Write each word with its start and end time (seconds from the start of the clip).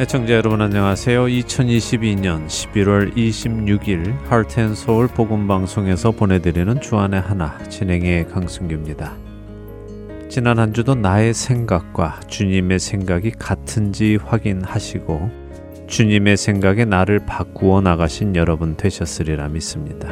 애청자 0.00 0.34
여러분 0.34 0.60
안녕하세요. 0.60 1.24
2022년 1.24 2.46
11월 2.46 3.16
26일 3.16 4.16
하트앤서울 4.28 5.08
복음방송에서 5.08 6.12
보내드리는 6.12 6.80
주안의 6.80 7.20
하나 7.20 7.58
진행의 7.64 8.28
강승규입니다. 8.28 9.16
지난 10.28 10.60
한 10.60 10.72
주도 10.72 10.94
나의 10.94 11.34
생각과 11.34 12.20
주님의 12.28 12.78
생각이 12.78 13.32
같은지 13.32 14.20
확인하시고 14.24 15.30
주님의 15.88 16.36
생각에 16.36 16.84
나를 16.84 17.26
바꾸어 17.26 17.80
나가신 17.80 18.36
여러분 18.36 18.76
되셨으리라 18.76 19.48
믿습니다. 19.48 20.10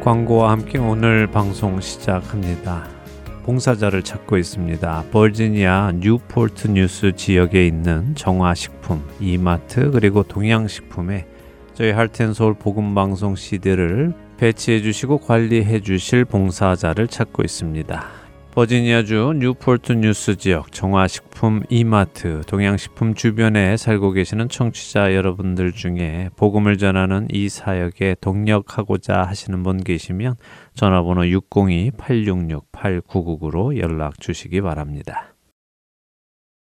광고와 0.00 0.50
함께 0.50 0.78
오늘 0.78 1.28
방송 1.28 1.80
시작합니다. 1.80 3.01
봉사자를 3.44 4.02
찾고 4.02 4.38
있습니다. 4.38 5.04
버지니아 5.10 5.92
뉴포트 5.96 6.68
뉴스 6.68 7.12
지역에 7.14 7.66
있는 7.66 8.14
정화식품, 8.14 9.02
이마트 9.20 9.90
그리고 9.90 10.22
동양식품에 10.22 11.26
저희 11.74 11.90
할텐서울 11.90 12.54
복음방송 12.54 13.34
CD를 13.36 14.12
배치해 14.36 14.82
주시고 14.82 15.18
관리해 15.18 15.80
주실 15.80 16.24
봉사자를 16.24 17.08
찾고 17.08 17.42
있습니다. 17.42 18.22
버지니아주 18.54 19.32
뉴포트 19.38 19.92
뉴스 19.92 20.36
지역 20.36 20.72
정화식품 20.72 21.62
이마트 21.70 22.42
동양식품 22.46 23.14
주변에 23.14 23.78
살고 23.78 24.12
계시는 24.12 24.50
청취자 24.50 25.14
여러분들 25.14 25.72
중에 25.72 26.28
복음을 26.36 26.76
전하는 26.76 27.28
이 27.30 27.48
사역에 27.48 28.16
동역하고자 28.20 29.22
하시는 29.22 29.62
분 29.62 29.82
계시면 29.82 30.34
전화번호 30.74 31.22
602-866-8999로 31.22 33.78
연락 33.78 34.20
주시기 34.20 34.60
바랍니다. 34.60 35.34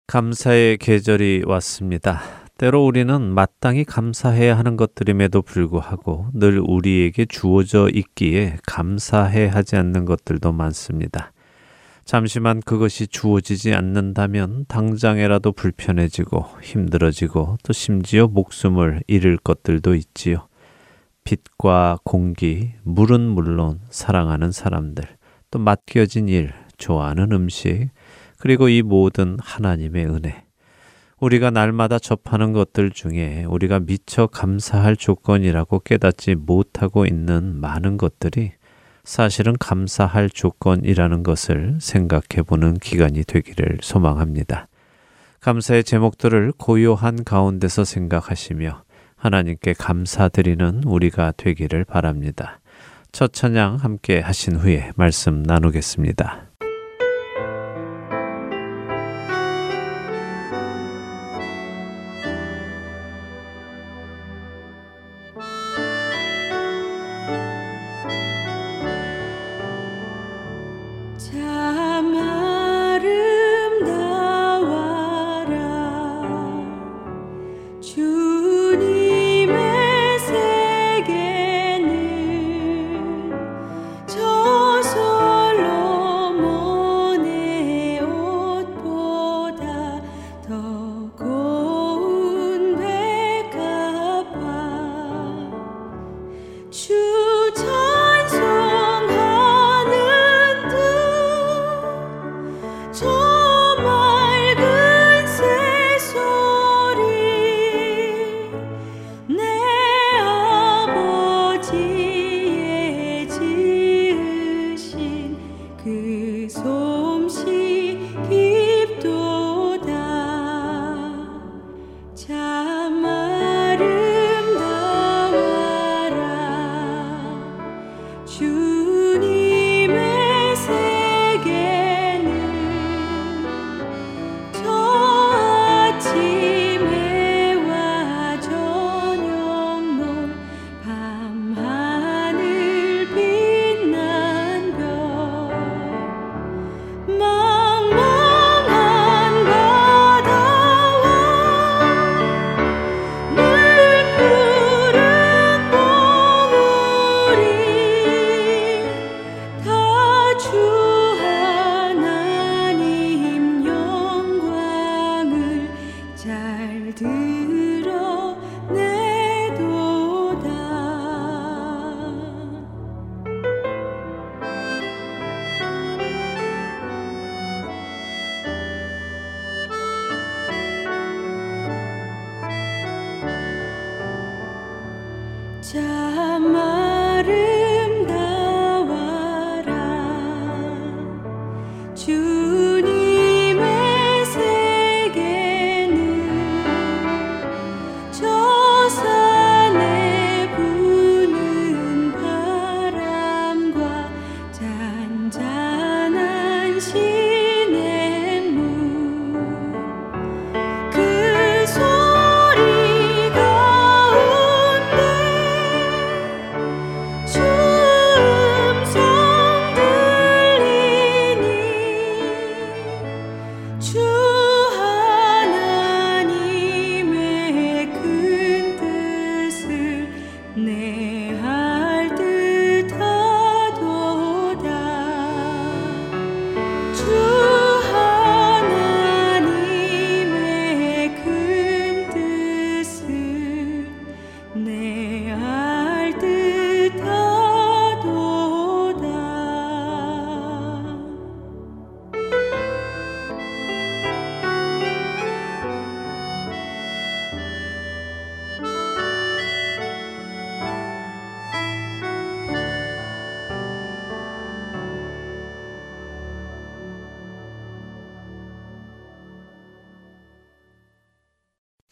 감사의 0.07 0.77
계절이 0.77 1.43
왔습니다. 1.45 2.21
때로 2.57 2.85
우리는 2.85 3.33
마땅히 3.33 3.83
감사해야 3.83 4.57
하는 4.57 4.77
것들임에도 4.77 5.41
불구하고 5.41 6.27
늘 6.33 6.59
우리에게 6.59 7.25
주어져 7.25 7.89
있기에 7.89 8.55
감사해 8.65 9.47
하지 9.47 9.75
않는 9.75 10.05
것들도 10.05 10.53
많습니다. 10.53 11.33
잠시만 12.05 12.61
그것이 12.61 13.07
주어지지 13.07 13.73
않는다면 13.73 14.65
당장에라도 14.67 15.51
불편해지고 15.51 16.45
힘들어지고 16.61 17.57
또 17.63 17.73
심지어 17.73 18.27
목숨을 18.27 19.01
잃을 19.07 19.37
것들도 19.37 19.95
있지요. 19.95 20.47
빛과 21.25 21.99
공기, 22.03 22.73
물은 22.83 23.19
물론 23.19 23.81
사랑하는 23.89 24.51
사람들, 24.51 25.03
또 25.51 25.59
맡겨진 25.59 26.29
일, 26.29 26.53
좋아하는 26.77 27.31
음식, 27.31 27.89
그리고 28.37 28.69
이 28.69 28.83
모든 28.83 29.37
하나님의 29.41 30.05
은혜. 30.05 30.45
우리가 31.19 31.49
날마다 31.49 31.97
접하는 31.97 32.53
것들 32.53 32.91
중에 32.91 33.45
우리가 33.45 33.79
미처 33.79 34.27
감사할 34.27 34.95
조건이라고 34.95 35.79
깨닫지 35.79 36.35
못하고 36.35 37.05
있는 37.05 37.59
많은 37.59 37.97
것들이 37.97 38.51
사실은 39.03 39.55
감사할 39.59 40.29
조건이라는 40.29 41.23
것을 41.23 41.77
생각해 41.79 42.43
보는 42.45 42.75
기간이 42.75 43.23
되기를 43.23 43.79
소망합니다. 43.81 44.67
감사의 45.39 45.83
제목들을 45.83 46.53
고요한 46.57 47.23
가운데서 47.23 47.83
생각하시며 47.83 48.84
하나님께 49.25 49.73
감사드리는 49.73 50.83
우리가 50.85 51.33
되기를 51.35 51.83
바랍니다. 51.83 52.59
첫 53.11 53.33
찬양 53.33 53.77
함께 53.77 54.19
하신 54.19 54.57
후에 54.57 54.91
말씀 54.95 55.41
나누겠습니다. 55.41 56.54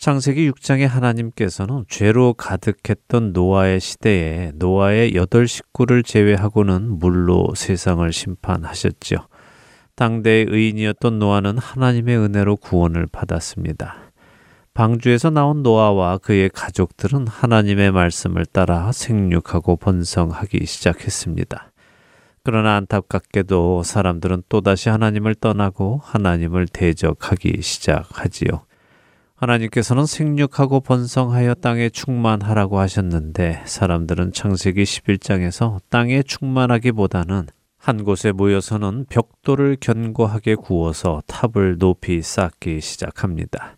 창세기 0.04 0.52
6장에 0.52 0.86
하나님께서는 0.86 1.86
죄로 1.88 2.34
가득했던 2.34 3.32
노아의 3.32 3.80
시대에 3.80 4.52
노아의 4.56 5.16
여덟 5.16 5.48
식구를 5.48 6.04
제외하고는 6.04 7.00
물로 7.00 7.48
세상을 7.56 8.12
심판하셨지요. 8.12 9.20
당대의 9.96 10.48
의인이었던 10.50 11.20
노아는 11.20 11.58
하나님의 11.58 12.18
은혜로 12.18 12.58
구원을 12.58 13.08
받았습니다. 13.08 13.96
방주에서 14.74 15.30
나온 15.30 15.64
노아와 15.64 16.18
그의 16.18 16.50
가족들은 16.50 17.28
하나님의 17.28 17.94
말씀을 17.94 18.46
따라 18.46 18.92
생육하고 18.92 19.78
번성하기 19.78 20.66
시작했습니다. 20.66 21.72
그러나 22.44 22.76
안타깝게도 22.76 23.84
사람들은 23.84 24.44
또다시 24.50 24.90
하나님을 24.90 25.36
떠나고 25.36 26.02
하나님을 26.04 26.68
대적하기 26.68 27.62
시작하지요. 27.62 28.66
하나님께서는 29.44 30.06
생육하고 30.06 30.80
번성하여 30.80 31.56
땅에 31.56 31.90
충만하라고 31.90 32.80
하셨는데 32.80 33.63
사람들은 33.66 34.31
창세기 34.31 34.84
11장에서 34.84 35.80
땅에 35.90 36.24
충만하기보다는 36.24 37.48
한 37.78 38.04
곳에 38.06 38.31
모여서는 38.31 39.06
벽돌을 39.10 39.78
견고하게 39.81 40.56
구워서 40.56 41.22
탑을 41.28 41.78
높이 41.78 42.22
쌓기 42.22 42.80
시작합니다. 42.80 43.75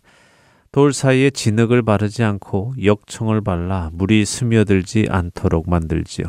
돌 0.70 0.92
사이에 0.92 1.30
진흙을 1.30 1.82
바르지 1.82 2.22
않고 2.22 2.74
역청을 2.82 3.40
발라 3.40 3.90
물이 3.92 4.24
스며들지 4.24 5.08
않도록 5.10 5.68
만들지요. 5.68 6.26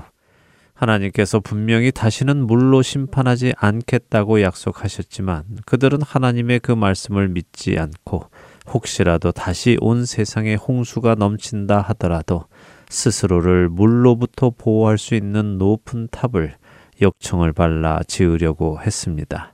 하나님께서 0.73 1.39
분명히 1.39 1.91
다시는 1.91 2.45
물로 2.45 2.81
심판하지 2.81 3.53
않겠다고 3.57 4.41
약속하셨지만 4.41 5.43
그들은 5.65 6.01
하나님의 6.01 6.59
그 6.59 6.71
말씀을 6.71 7.29
믿지 7.29 7.77
않고 7.77 8.29
혹시라도 8.73 9.31
다시 9.31 9.77
온 9.81 10.05
세상에 10.05 10.55
홍수가 10.55 11.15
넘친다 11.15 11.81
하더라도 11.81 12.45
스스로를 12.89 13.69
물로부터 13.69 14.49
보호할 14.49 14.97
수 14.97 15.15
있는 15.15 15.57
높은 15.57 16.07
탑을 16.11 16.55
역청을 17.01 17.53
발라 17.53 18.01
지으려고 18.07 18.79
했습니다. 18.81 19.53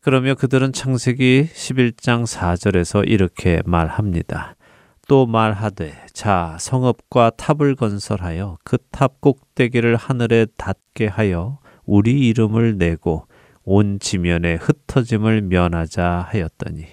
그러며 0.00 0.34
그들은 0.34 0.72
창세기 0.72 1.48
11장 1.52 2.26
4절에서 2.26 3.08
이렇게 3.08 3.62
말합니다. 3.64 4.56
또 5.08 5.26
말하되 5.26 5.94
자 6.12 6.56
성읍과 6.60 7.32
탑을 7.36 7.74
건설하여 7.76 8.58
그 8.64 8.78
탑 8.90 9.20
꼭대기를 9.20 9.96
하늘에 9.96 10.46
닿게 10.56 11.08
하여 11.08 11.58
우리 11.84 12.28
이름을 12.28 12.78
내고 12.78 13.26
온 13.64 13.98
지면에 13.98 14.54
흩어짐을 14.54 15.42
면하자 15.42 16.28
하였더니 16.30 16.86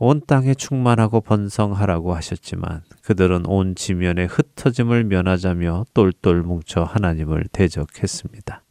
온 0.00 0.20
땅에 0.26 0.54
충만하고 0.54 1.20
번성하라고 1.20 2.14
하셨지만 2.14 2.82
그들은 3.02 3.46
온 3.46 3.74
지면에 3.74 4.26
흩어짐을 4.26 5.04
면하자며 5.04 5.86
똘똘 5.92 6.42
뭉쳐 6.42 6.84
하나님을 6.84 7.44
대적했습니다. 7.52 8.62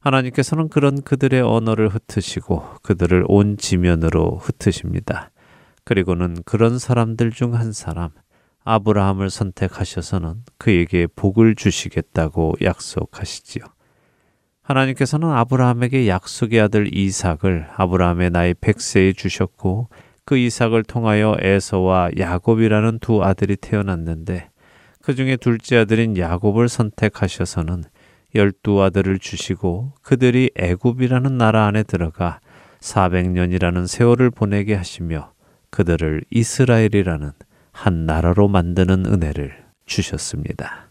하나님께서는 0.00 0.68
그런 0.68 1.02
그들의 1.02 1.40
언어를 1.40 1.88
흩으시고 1.88 2.62
그들을 2.82 3.24
온 3.26 3.56
지면으로 3.56 4.38
흩으십니다. 4.38 5.30
그리고는 5.84 6.36
그런 6.44 6.78
사람들 6.78 7.30
중 7.30 7.54
한 7.54 7.72
사람, 7.72 8.10
아브라함을 8.64 9.30
선택하셔서는 9.30 10.42
그에게 10.58 11.06
복을 11.06 11.54
주시겠다고 11.54 12.54
약속하시지요. 12.62 13.64
하나님께서는 14.62 15.30
아브라함에게 15.30 16.08
약속의 16.08 16.60
아들 16.60 16.96
이삭을 16.96 17.68
아브라함의 17.76 18.30
나이 18.30 18.54
100세에 18.54 19.16
주셨고 19.16 19.88
그 20.24 20.36
이삭을 20.36 20.84
통하여 20.84 21.36
에서와 21.40 22.10
야곱이라는 22.18 22.98
두 23.00 23.22
아들이 23.22 23.56
태어났는데 23.56 24.50
그 25.02 25.14
중에 25.14 25.36
둘째 25.36 25.78
아들인 25.78 26.16
야곱을 26.16 26.68
선택하셔서는 26.68 27.84
열두 28.34 28.82
아들을 28.82 29.18
주시고 29.18 29.92
그들이 30.02 30.50
애굽이라는 30.56 31.38
나라 31.38 31.66
안에 31.66 31.82
들어가 31.82 32.40
400년이라는 32.80 33.86
세월을 33.86 34.30
보내게 34.30 34.74
하시며 34.74 35.32
그들을 35.70 36.22
이스라엘이라는 36.30 37.32
한 37.72 38.06
나라로 38.06 38.48
만드는 38.48 39.06
은혜를 39.06 39.64
주셨습니다. 39.86 40.83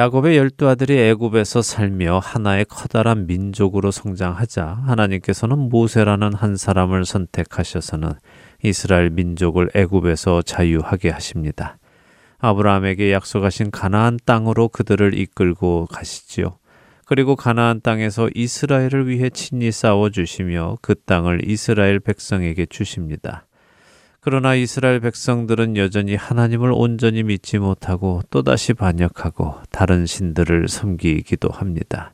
야곱의 0.00 0.38
열두 0.38 0.66
아들이 0.66 0.98
애굽에서 0.98 1.60
살며 1.60 2.20
하나의 2.20 2.64
커다란 2.64 3.26
민족으로 3.26 3.90
성장하자 3.90 4.64
하나님께서는 4.86 5.58
모세라는 5.58 6.32
한 6.32 6.56
사람을 6.56 7.04
선택하셔서는 7.04 8.12
이스라엘 8.62 9.10
민족을 9.10 9.68
애굽에서 9.74 10.40
자유하게 10.40 11.10
하십니다. 11.10 11.76
아브라함에게 12.38 13.12
약속하신 13.12 13.70
가나안 13.70 14.18
땅으로 14.24 14.68
그들을 14.68 15.18
이끌고 15.18 15.88
가시지요. 15.90 16.56
그리고 17.04 17.36
가나안 17.36 17.82
땅에서 17.82 18.30
이스라엘을 18.34 19.06
위해 19.06 19.28
친히 19.28 19.70
싸워 19.70 20.08
주시며 20.08 20.78
그 20.80 20.94
땅을 20.94 21.46
이스라엘 21.46 22.00
백성에게 22.00 22.64
주십니다. 22.70 23.44
그러나 24.22 24.54
이스라엘 24.54 25.00
백성들은 25.00 25.78
여전히 25.78 26.14
하나님을 26.14 26.72
온전히 26.74 27.22
믿지 27.22 27.58
못하고 27.58 28.20
또다시 28.28 28.74
반역하고 28.74 29.54
다른 29.70 30.04
신들을 30.04 30.68
섬기기도 30.68 31.48
합니다. 31.48 32.12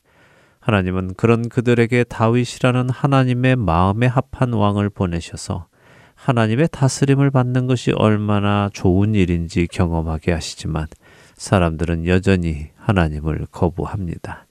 하나님은 0.61 1.15
그런 1.15 1.49
그들에게 1.49 2.05
다윗이라는 2.05 2.91
하나님의 2.91 3.57
마음에 3.57 4.07
합한 4.07 4.53
왕을 4.53 4.89
보내셔서 4.91 5.67
하나님의 6.15 6.69
다스림을 6.71 7.33
받는 7.33 7.67
것이 7.67 7.91
얼마나 7.93 8.71
좋은 8.73 9.17
일인지 9.17 9.67
경험하게 9.67 10.33
하시지만 10.33 10.87
사람들은 11.35 12.07
여전히 12.07 12.69
하나님을 12.77 13.47
거부합니다. 13.51 14.46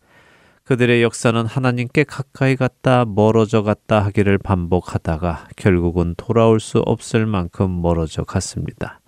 그들의 0.65 1.03
역사는 1.03 1.45
하나님께 1.45 2.05
가까이 2.05 2.55
갔다 2.55 3.05
멀어져 3.05 3.62
갔다 3.62 4.03
하기를 4.03 4.39
반복하다가 4.39 5.50
결국은 5.55 6.15
돌아올 6.17 6.60
수 6.60 6.79
없을 6.79 7.27
만큼 7.27 7.84
멀어져 7.84 8.24
갔습니다. 8.24 9.00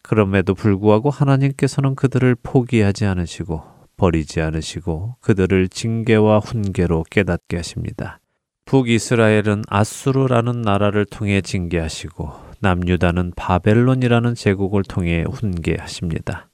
그럼에도 0.00 0.54
불구하고 0.54 1.10
하나님께서는 1.10 1.94
그들을 1.94 2.34
포기하지 2.42 3.04
않으시고 3.04 3.62
버리지 3.98 4.40
않으시고 4.40 5.16
그들을 5.20 5.68
징계와 5.68 6.38
훈계로 6.38 7.04
깨닫게 7.10 7.58
하십니다. 7.58 8.20
북이스라엘은 8.64 9.64
아수르라는 9.68 10.62
나라를 10.62 11.04
통해 11.04 11.42
징계하시고 11.42 12.32
남유다는 12.60 13.32
바벨론이라는 13.36 14.34
제국을 14.34 14.84
통해 14.84 15.24
훈계하십니다. 15.30 16.47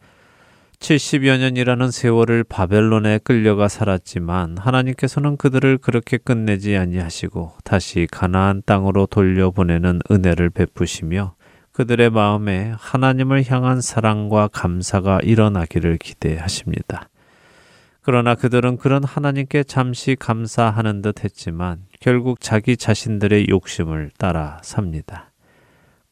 70여 0.78 1.38
년이라는 1.38 1.90
세월을 1.90 2.44
바벨론에 2.44 3.18
끌려가 3.18 3.68
살았지만 3.68 4.58
하나님께서는 4.58 5.36
그들을 5.36 5.78
그렇게 5.78 6.18
끝내지 6.18 6.76
아니하시고 6.76 7.54
다시 7.64 8.06
가나안 8.10 8.62
땅으로 8.66 9.06
돌려보내는 9.06 10.00
은혜를 10.10 10.50
베푸시며 10.50 11.36
그들의 11.72 12.10
마음에 12.10 12.72
하나님을 12.78 13.50
향한 13.50 13.80
사랑과 13.80 14.48
감사가 14.48 15.20
일어나기를 15.22 15.98
기대하십니다. 15.98 17.08
그러나 18.02 18.34
그들은 18.34 18.76
그런 18.76 19.02
하나님께 19.02 19.64
잠시 19.64 20.14
감사하는 20.14 21.00
듯 21.00 21.24
했지만 21.24 21.86
결국 22.00 22.40
자기 22.40 22.76
자신들의 22.76 23.48
욕심을 23.48 24.10
따라 24.18 24.60
삽니다. 24.62 25.32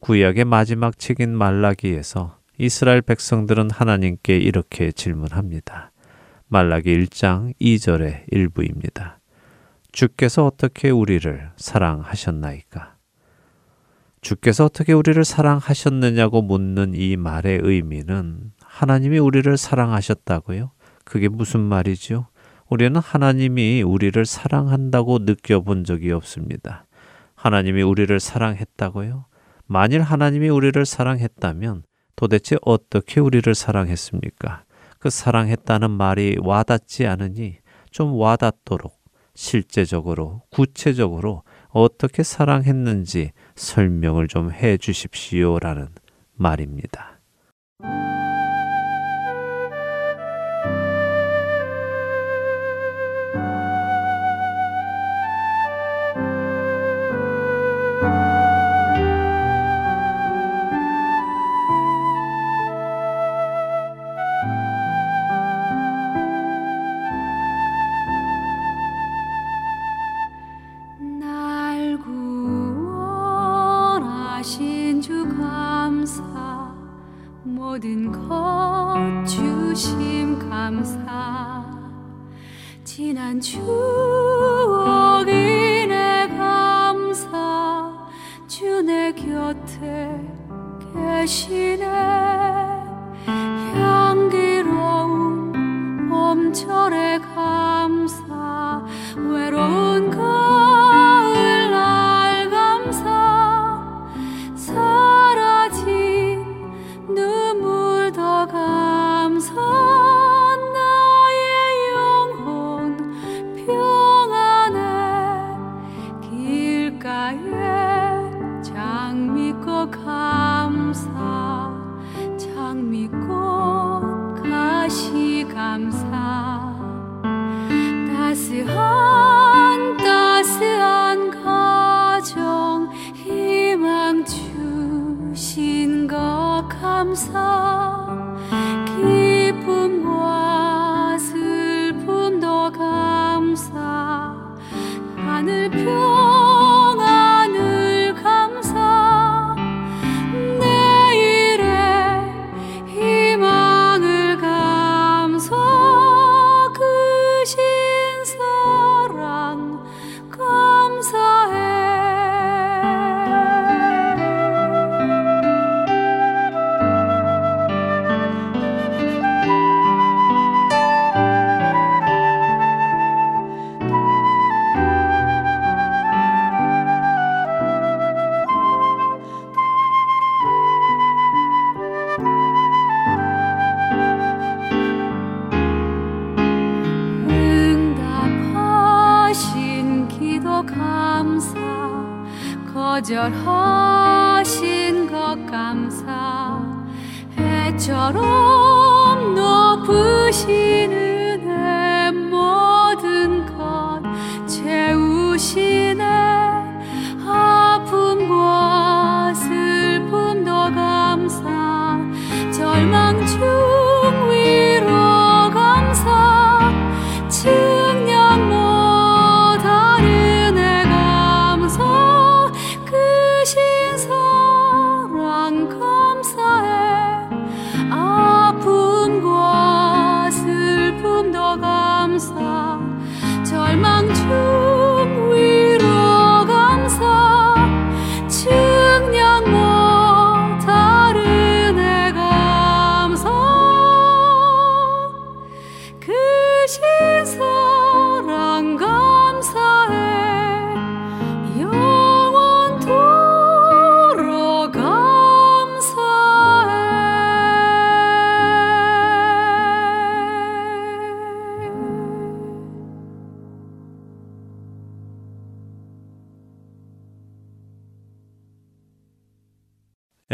구약의 0.00 0.46
마지막 0.46 0.98
책인 0.98 1.36
말라기에서 1.36 2.41
이스라엘 2.62 3.02
백성들은 3.02 3.72
하나님께 3.72 4.36
이렇게 4.36 4.92
질문합니다. 4.92 5.90
말라기 6.46 6.96
1장 6.96 7.52
2절의 7.60 8.26
일부입니다. 8.30 9.18
주께서 9.90 10.46
어떻게 10.46 10.88
우리를 10.88 11.50
사랑하셨나이까? 11.56 12.94
주께서 14.20 14.66
어떻게 14.66 14.92
우리를 14.92 15.24
사랑하셨느냐고 15.24 16.40
묻는 16.40 16.92
이 16.94 17.16
말의 17.16 17.58
의미는 17.64 18.52
하나님이 18.60 19.18
우리를 19.18 19.56
사랑하셨다고요? 19.56 20.70
그게 21.04 21.26
무슨 21.26 21.58
말이죠? 21.58 22.28
우리는 22.68 22.94
하나님이 23.00 23.82
우리를 23.82 24.24
사랑한다고 24.24 25.18
느껴본 25.22 25.82
적이 25.82 26.12
없습니다. 26.12 26.86
하나님이 27.34 27.82
우리를 27.82 28.20
사랑했다고요? 28.20 29.24
만일 29.66 30.02
하나님이 30.02 30.48
우리를 30.48 30.86
사랑했다면 30.86 31.82
도대체 32.22 32.56
어떻게 32.62 33.18
우리를 33.18 33.52
사랑했습니까? 33.52 34.62
그 35.00 35.10
사랑했다는 35.10 35.90
말이 35.90 36.36
와닿지 36.40 37.04
않으니 37.04 37.56
좀 37.90 38.14
와닿도록 38.14 38.96
실제적으로 39.34 40.42
구체적으로 40.48 41.42
어떻게 41.70 42.22
사랑했는지 42.22 43.32
설명을 43.56 44.28
좀 44.28 44.52
해 44.52 44.76
주십시오 44.76 45.58
라는 45.58 45.88
말입니다. 46.36 47.18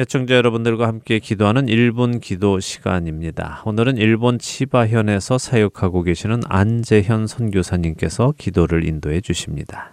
애청자 0.08 0.36
여러분들과 0.36 0.86
함께 0.86 1.18
기도하는 1.18 1.66
1분 1.66 2.22
기도 2.22 2.60
시간입니다. 2.60 3.60
오늘은 3.66 3.98
일본 3.98 4.38
치바현에서 4.38 5.36
사역하고 5.36 6.02
계시는 6.02 6.40
안재현 6.48 7.26
선교사님께서 7.26 8.32
기도를 8.38 8.88
인도해 8.88 9.20
주십니다. 9.20 9.92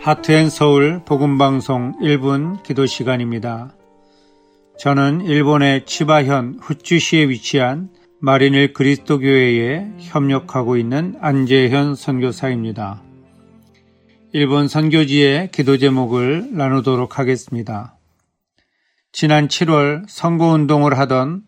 하트앤 0.00 0.50
서울 0.50 1.00
복음방송 1.04 2.00
1분 2.00 2.64
기도 2.64 2.86
시간입니다. 2.86 3.76
저는 4.76 5.20
일본의 5.20 5.86
치바현 5.86 6.58
후추시에 6.60 7.28
위치한 7.28 7.90
마린일 8.18 8.72
그리스도교회에 8.72 9.92
협력하고 10.00 10.76
있는 10.76 11.14
안재현 11.20 11.94
선교사입니다. 11.94 13.11
일본 14.34 14.66
선교지의 14.66 15.50
기도 15.52 15.76
제목을 15.76 16.56
나누도록 16.56 17.18
하겠습니다. 17.18 17.98
지난 19.12 19.46
7월 19.46 20.06
선거운동을 20.08 20.96
하던 21.00 21.42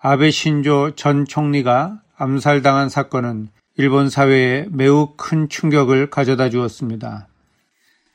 아베 0.00 0.32
신조 0.32 0.96
전 0.96 1.26
총리가 1.26 2.02
암살당한 2.16 2.88
사건은 2.88 3.50
일본 3.76 4.10
사회에 4.10 4.66
매우 4.70 5.14
큰 5.16 5.48
충격을 5.48 6.10
가져다 6.10 6.50
주었습니다. 6.50 7.28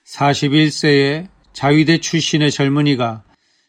41세의 0.05 1.29
자위대 1.53 1.99
출신의 1.99 2.51
젊은이가 2.51 3.23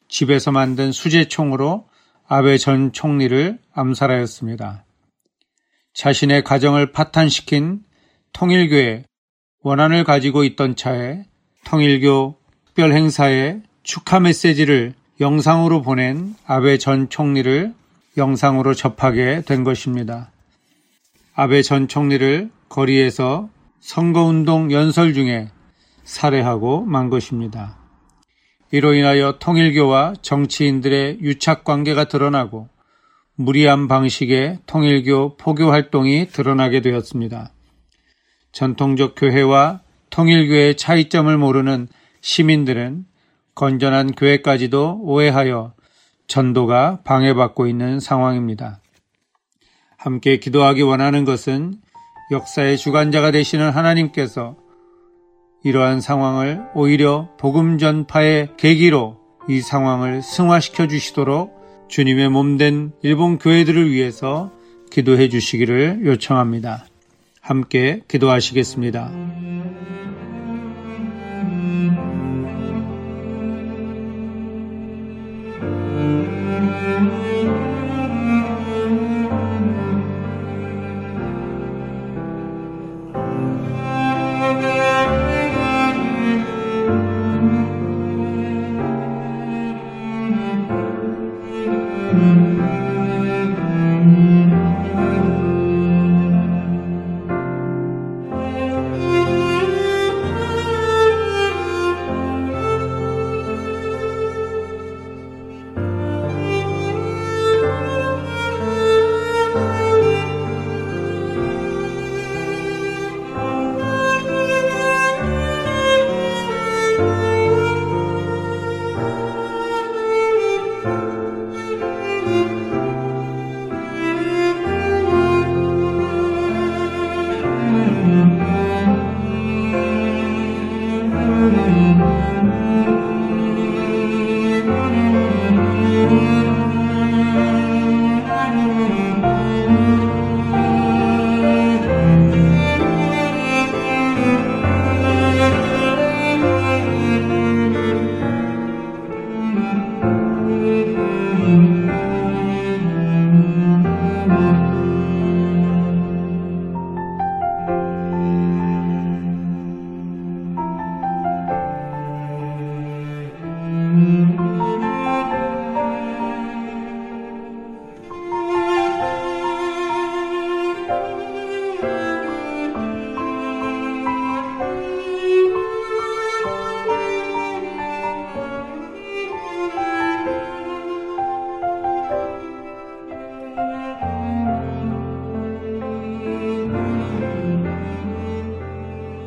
집에서 0.09 0.51
만든 0.51 0.91
수제총으로 0.91 1.87
아베 2.27 2.59
전 2.59 2.93
총리를 2.93 3.57
암살하였습니다. 3.73 4.85
자신의 5.95 6.43
가정을 6.43 6.91
파탄시킨 6.91 7.85
통일교회 8.33 9.05
원한을 9.63 10.05
가지고 10.05 10.45
있던 10.45 10.75
차에 10.75 11.25
통일교 11.65 12.37
특별 12.67 12.93
행사에 12.93 13.61
축하 13.83 14.19
메시지를 14.19 14.95
영상으로 15.21 15.83
보낸 15.83 16.35
아베 16.47 16.79
전 16.79 17.11
총리를 17.11 17.75
영상으로 18.17 18.73
접하게 18.73 19.43
된 19.43 19.63
것입니다. 19.63 20.31
아베 21.35 21.61
전 21.61 21.89
총리를 21.89 22.51
거리에서 22.71 23.51
선거운동 23.81 24.73
연설 24.73 25.13
중에 25.13 25.51
살해하고 26.05 26.87
만 26.87 27.11
것입니다. 27.11 27.77
이로 28.73 28.95
인하여 28.95 29.37
통일교와 29.39 30.15
정치인들의 30.23 31.19
유착 31.21 31.65
관계가 31.65 32.05
드러나고 32.05 32.69
무리한 33.35 33.89
방식의 33.89 34.61
통일교 34.67 35.37
포교 35.37 35.71
활동이 35.71 36.29
드러나게 36.29 36.81
되었습니다. 36.81 37.53
전통적 38.53 39.15
교회와 39.17 39.81
통일교의 40.11 40.77
차이점을 40.77 41.37
모르는 41.37 41.89
시민들은 42.21 43.05
건전한 43.55 44.13
교회까지도 44.13 45.01
오해하여 45.03 45.75
전도가 46.27 47.01
방해받고 47.05 47.67
있는 47.67 48.01
상황입니다. 48.01 48.81
함께 49.97 50.39
기도하기 50.39 50.83
원하는 50.83 51.25
것은 51.25 51.75
역사의 52.31 52.79
주관자가 52.79 53.33
되시는 53.33 53.71
하나님께서 53.71 54.57
이러한 55.63 56.01
상황을 56.01 56.63
오히려 56.75 57.29
복음 57.39 57.77
전파의 57.77 58.51
계기로 58.57 59.19
이 59.49 59.61
상황을 59.61 60.23
승화시켜 60.23 60.87
주시도록 60.89 61.61
주님의 61.89 62.29
몸된 62.31 62.93
일본 63.03 63.39
교회들을 63.39 63.91
위해서 63.91 64.53
기도해 64.91 65.29
주시기를 65.29 66.07
요청합니다. 66.07 66.87
함께 67.51 68.03
기도하시겠습니다. 68.07 69.11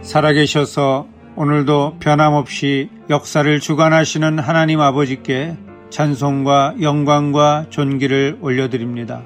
살아계셔서 0.03 1.07
오늘도 1.35 1.97
변함없이 1.99 2.89
역사를 3.09 3.59
주관하시는 3.59 4.37
하나님 4.37 4.81
아버지께 4.81 5.57
찬송과 5.89 6.75
영광과 6.81 7.67
존귀를 7.69 8.37
올려드립니다. 8.41 9.23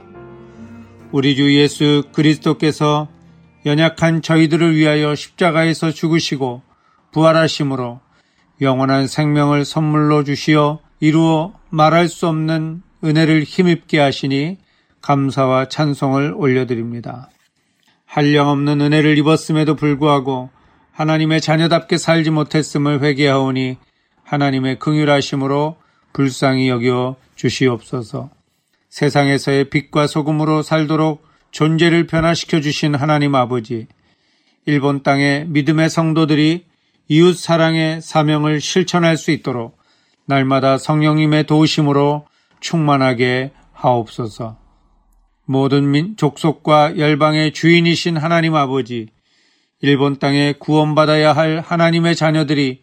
우리 1.11 1.35
주 1.35 1.53
예수 1.55 2.03
그리스도께서 2.13 3.07
연약한 3.65 4.21
저희들을 4.21 4.75
위하여 4.75 5.15
십자가에서 5.15 5.91
죽으시고 5.91 6.61
부활하심으로 7.11 7.99
영원한 8.61 9.07
생명을 9.07 9.65
선물로 9.65 10.23
주시어 10.23 10.79
이루어 10.99 11.53
말할 11.69 12.07
수 12.07 12.27
없는 12.27 12.83
은혜를 13.03 13.43
힘입게 13.43 13.99
하시니 13.99 14.57
감사와 15.01 15.69
찬송을 15.69 16.33
올려드립니다. 16.35 17.29
한량 18.05 18.47
없는 18.49 18.79
은혜를 18.79 19.17
입었음에도 19.17 19.75
불구하고 19.75 20.49
하나님의 20.97 21.41
자녀답게 21.41 21.99
살지 21.99 22.31
못했음을 22.31 23.03
회개하오니 23.03 23.77
하나님의 24.23 24.79
긍휼하심으로 24.79 25.77
불쌍히 26.11 26.69
여겨 26.69 27.17
주시옵소서. 27.35 28.31
세상에서의 28.89 29.69
빛과 29.69 30.07
소금으로 30.07 30.63
살도록 30.63 31.23
존재를 31.51 32.07
변화시켜 32.07 32.61
주신 32.61 32.95
하나님 32.95 33.35
아버지, 33.35 33.85
일본 34.65 35.03
땅의 35.03 35.45
믿음의 35.49 35.91
성도들이 35.91 36.65
이웃 37.09 37.37
사랑의 37.37 38.01
사명을 38.01 38.59
실천할 38.59 39.17
수 39.17 39.29
있도록 39.29 39.77
날마다 40.25 40.79
성령님의 40.79 41.45
도우심으로 41.45 42.25
충만하게 42.59 43.51
하옵소서. 43.71 44.57
모든 45.45 45.91
민, 45.91 46.17
족속과 46.17 46.97
열방의 46.97 47.53
주인이신 47.53 48.17
하나님 48.17 48.55
아버지, 48.55 49.09
일본 49.81 50.17
땅에 50.17 50.53
구원받아야 50.57 51.33
할 51.33 51.59
하나님의 51.59 52.15
자녀들이 52.15 52.81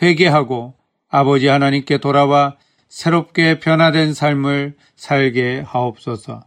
회개하고 0.00 0.74
아버지 1.08 1.46
하나님께 1.46 1.98
돌아와 1.98 2.56
새롭게 2.88 3.58
변화된 3.58 4.12
삶을 4.12 4.74
살게 4.96 5.62
하옵소서. 5.66 6.44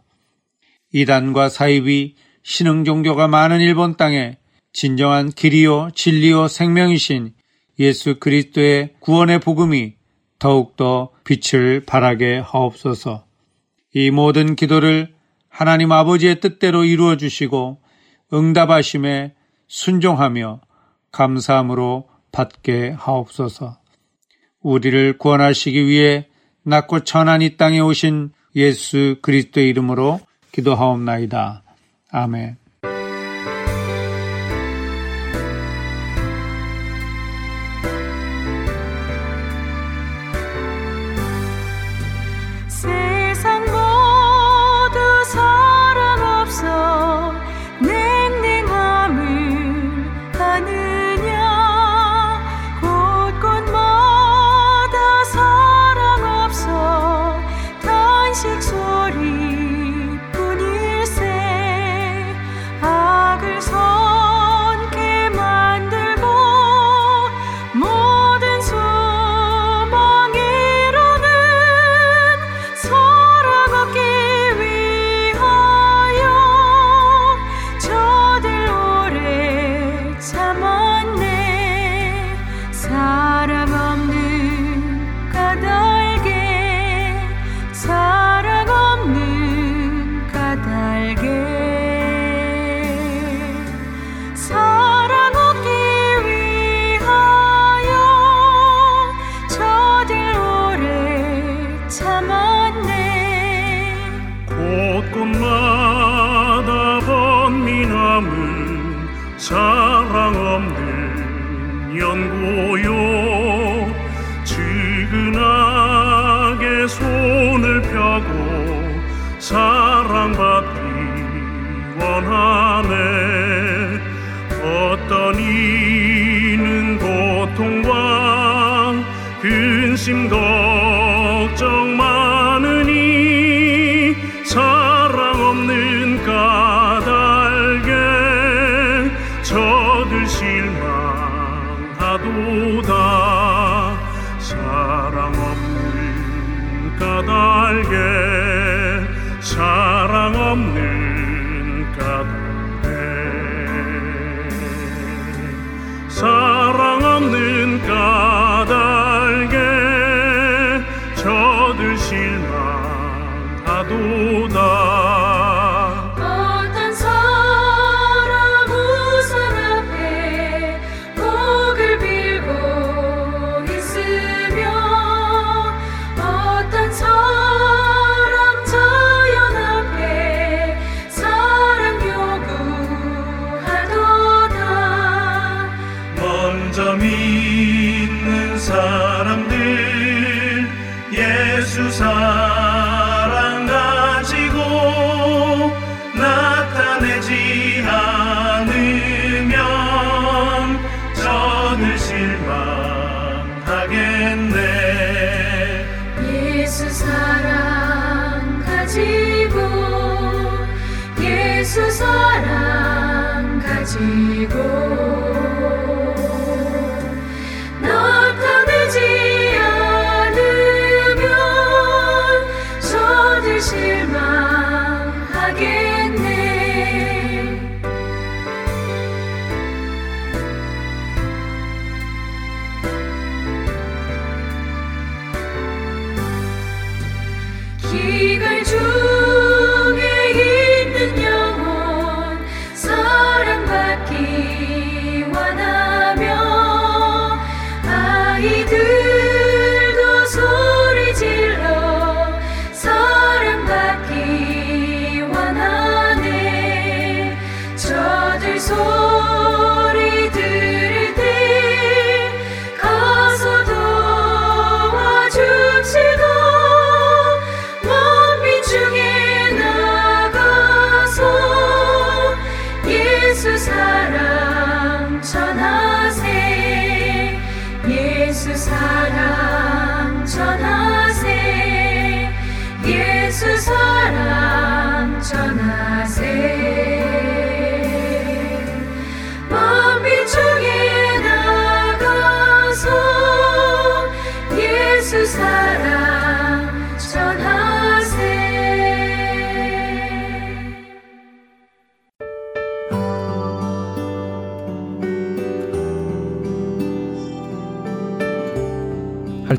이단과 0.92 1.48
사입이 1.48 2.14
신흥 2.42 2.84
종교가 2.84 3.26
많은 3.28 3.60
일본 3.60 3.96
땅에 3.96 4.38
진정한 4.72 5.30
길이요 5.30 5.90
진리요 5.94 6.48
생명이신 6.48 7.32
예수 7.78 8.18
그리스도의 8.18 8.94
구원의 9.00 9.40
복음이 9.40 9.94
더욱더 10.38 11.10
빛을 11.24 11.80
발하게 11.86 12.38
하옵소서. 12.38 13.24
이 13.94 14.10
모든 14.10 14.54
기도를 14.54 15.14
하나님 15.48 15.90
아버지의 15.92 16.40
뜻대로 16.40 16.84
이루어 16.84 17.16
주시고 17.16 17.80
응답하심에 18.32 19.34
순종하며 19.68 20.60
감사함으로 21.12 22.08
받게 22.32 22.94
하옵소서. 22.98 23.78
우리를 24.60 25.18
구원하시기 25.18 25.86
위해 25.86 26.28
낮고 26.62 27.04
천한 27.04 27.42
이 27.42 27.56
땅에 27.56 27.80
오신 27.80 28.32
예수 28.56 29.16
그리스도의 29.22 29.68
이름으로 29.68 30.20
기도하옵나이다. 30.52 31.62
아멘. 32.10 32.65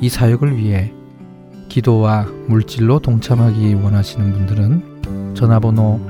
이 0.00 0.08
사역을 0.08 0.56
위해 0.58 0.92
기도와 1.68 2.26
물질로 2.46 3.00
동참하기 3.00 3.74
원하시는 3.74 4.32
분들은 4.32 5.34
전화번호 5.34 6.00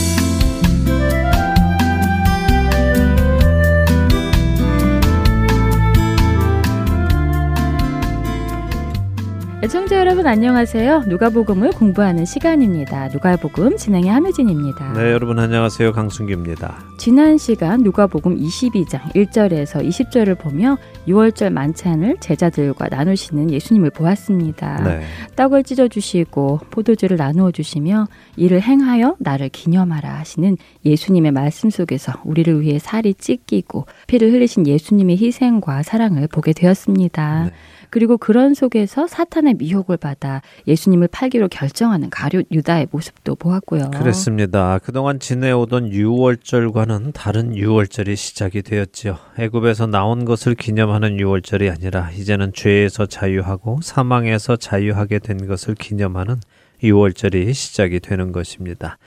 애청자 9.63 9.99
여러분 9.99 10.25
안녕하세요. 10.25 11.03
누가복음을 11.05 11.69
공부하는 11.73 12.25
시간입니다. 12.25 13.09
누가복음 13.09 13.77
진행의 13.77 14.09
함유진입니다. 14.09 14.93
네, 14.93 15.11
여러분 15.11 15.37
안녕하세요. 15.37 15.91
강순기입니다. 15.91 16.79
지난 16.97 17.37
시간 17.37 17.83
누가복음 17.83 18.39
22장 18.39 19.01
1절에서 19.13 19.87
20절을 19.87 20.39
보며 20.39 20.79
6월절 21.07 21.51
만찬을 21.51 22.17
제자들과 22.19 22.87
나누시는 22.89 23.51
예수님을 23.51 23.91
보았습니다. 23.91 24.83
네. 24.83 25.01
떡을 25.35 25.63
찢어 25.63 25.87
주시고 25.87 26.61
포도주를 26.71 27.17
나누어 27.17 27.51
주시며 27.51 28.07
이를 28.37 28.63
행하여 28.63 29.15
나를 29.19 29.49
기념하라 29.49 30.11
하시는 30.11 30.57
예수님의 30.85 31.33
말씀 31.33 31.69
속에서 31.69 32.13
우리를 32.23 32.61
위해 32.61 32.79
살이 32.79 33.13
찢기고 33.13 33.85
피를 34.07 34.31
흘리신 34.33 34.65
예수님의 34.65 35.17
희생과 35.17 35.83
사랑을 35.83 36.27
보게 36.27 36.51
되었습니다. 36.51 37.43
네. 37.43 37.51
그리고 37.91 38.17
그런 38.17 38.53
속에서 38.55 39.05
사탄의 39.05 39.55
미혹을 39.55 39.97
받아 39.97 40.41
예수님을 40.65 41.09
팔기로 41.09 41.49
결정하는 41.49 42.09
가룟 42.09 42.45
유다의 42.49 42.87
모습도 42.89 43.35
보았고요. 43.35 43.91
그렇습니다. 43.91 44.79
그동안 44.79 45.19
지내오던 45.19 45.91
유월절과는 45.91 47.11
다른 47.11 47.55
유월절이 47.55 48.15
시작이 48.15 48.61
되었지요. 48.63 49.17
애굽에서 49.37 49.87
나온 49.87 50.25
것을 50.25 50.55
기념하는 50.55 51.19
유월절이 51.19 51.69
아니라 51.69 52.09
이제는 52.11 52.53
죄에서 52.53 53.05
자유하고 53.05 53.81
사망에서 53.83 54.55
자유하게 54.55 55.19
된 55.19 55.45
것을 55.45 55.75
기념하는 55.75 56.37
유월절이 56.81 57.53
시작이 57.53 57.99
되는 57.99 58.31
것입니다. 58.31 58.97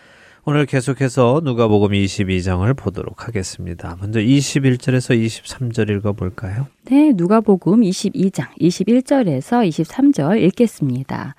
오늘 0.46 0.66
계속해서 0.66 1.40
누가복음 1.42 1.92
22장을 1.92 2.76
보도록 2.76 3.26
하겠습니다. 3.26 3.96
먼저 3.98 4.20
21절에서 4.20 5.18
23절 5.18 5.88
읽어 5.88 6.12
볼까요? 6.12 6.66
네, 6.84 7.12
누가복음 7.14 7.80
22장 7.80 8.48
21절에서 8.60 9.66
23절 9.66 10.42
읽겠습니다. 10.42 11.34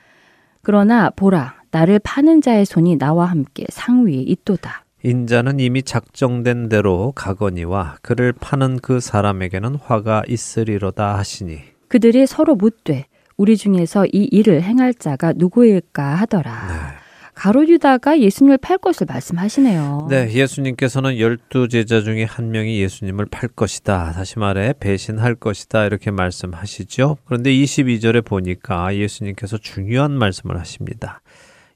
그러나 0.63 1.11
보라 1.11 1.53
나를 1.69 1.99
파는 1.99 2.41
자의 2.41 2.65
손이 2.65 2.97
나와 2.97 3.25
함께 3.25 3.65
상 3.69 4.07
위에 4.07 4.15
있도다. 4.15 4.85
인자는 5.03 5.59
이미 5.59 5.83
작정된 5.83 6.69
대로 6.69 7.11
가거니와 7.11 7.97
그를 8.01 8.33
파는 8.33 8.79
그 8.79 8.99
사람에게는 8.99 9.75
화가 9.75 10.23
있으리로다 10.27 11.15
하시니 11.15 11.59
그들이 11.89 12.25
서로 12.25 12.55
묻되 12.55 13.05
우리 13.37 13.55
중에서 13.55 14.07
이 14.07 14.27
일을 14.31 14.63
행할 14.63 14.95
자가 14.95 15.33
누구일까 15.35 16.15
하더라. 16.15 16.67
네. 16.67 17.04
가롯 17.35 17.67
유다가 17.67 18.19
예수님을 18.19 18.57
팔 18.57 18.77
것을 18.77 19.05
말씀하시네요. 19.07 20.07
네, 20.09 20.31
예수님께서는 20.31 21.19
열두 21.19 21.67
제자 21.67 22.01
중에 22.01 22.23
한 22.23 22.49
명이 22.49 22.79
예수님을 22.79 23.25
팔 23.25 23.49
것이다. 23.49 24.13
다시 24.13 24.39
말해 24.39 24.73
배신할 24.79 25.35
것이다. 25.35 25.85
이렇게 25.85 26.11
말씀하시죠. 26.11 27.17
그런데 27.25 27.51
22절에 27.51 28.23
보니까 28.25 28.95
예수님께서 28.95 29.57
중요한 29.57 30.11
말씀을 30.11 30.57
하십니다. 30.57 31.21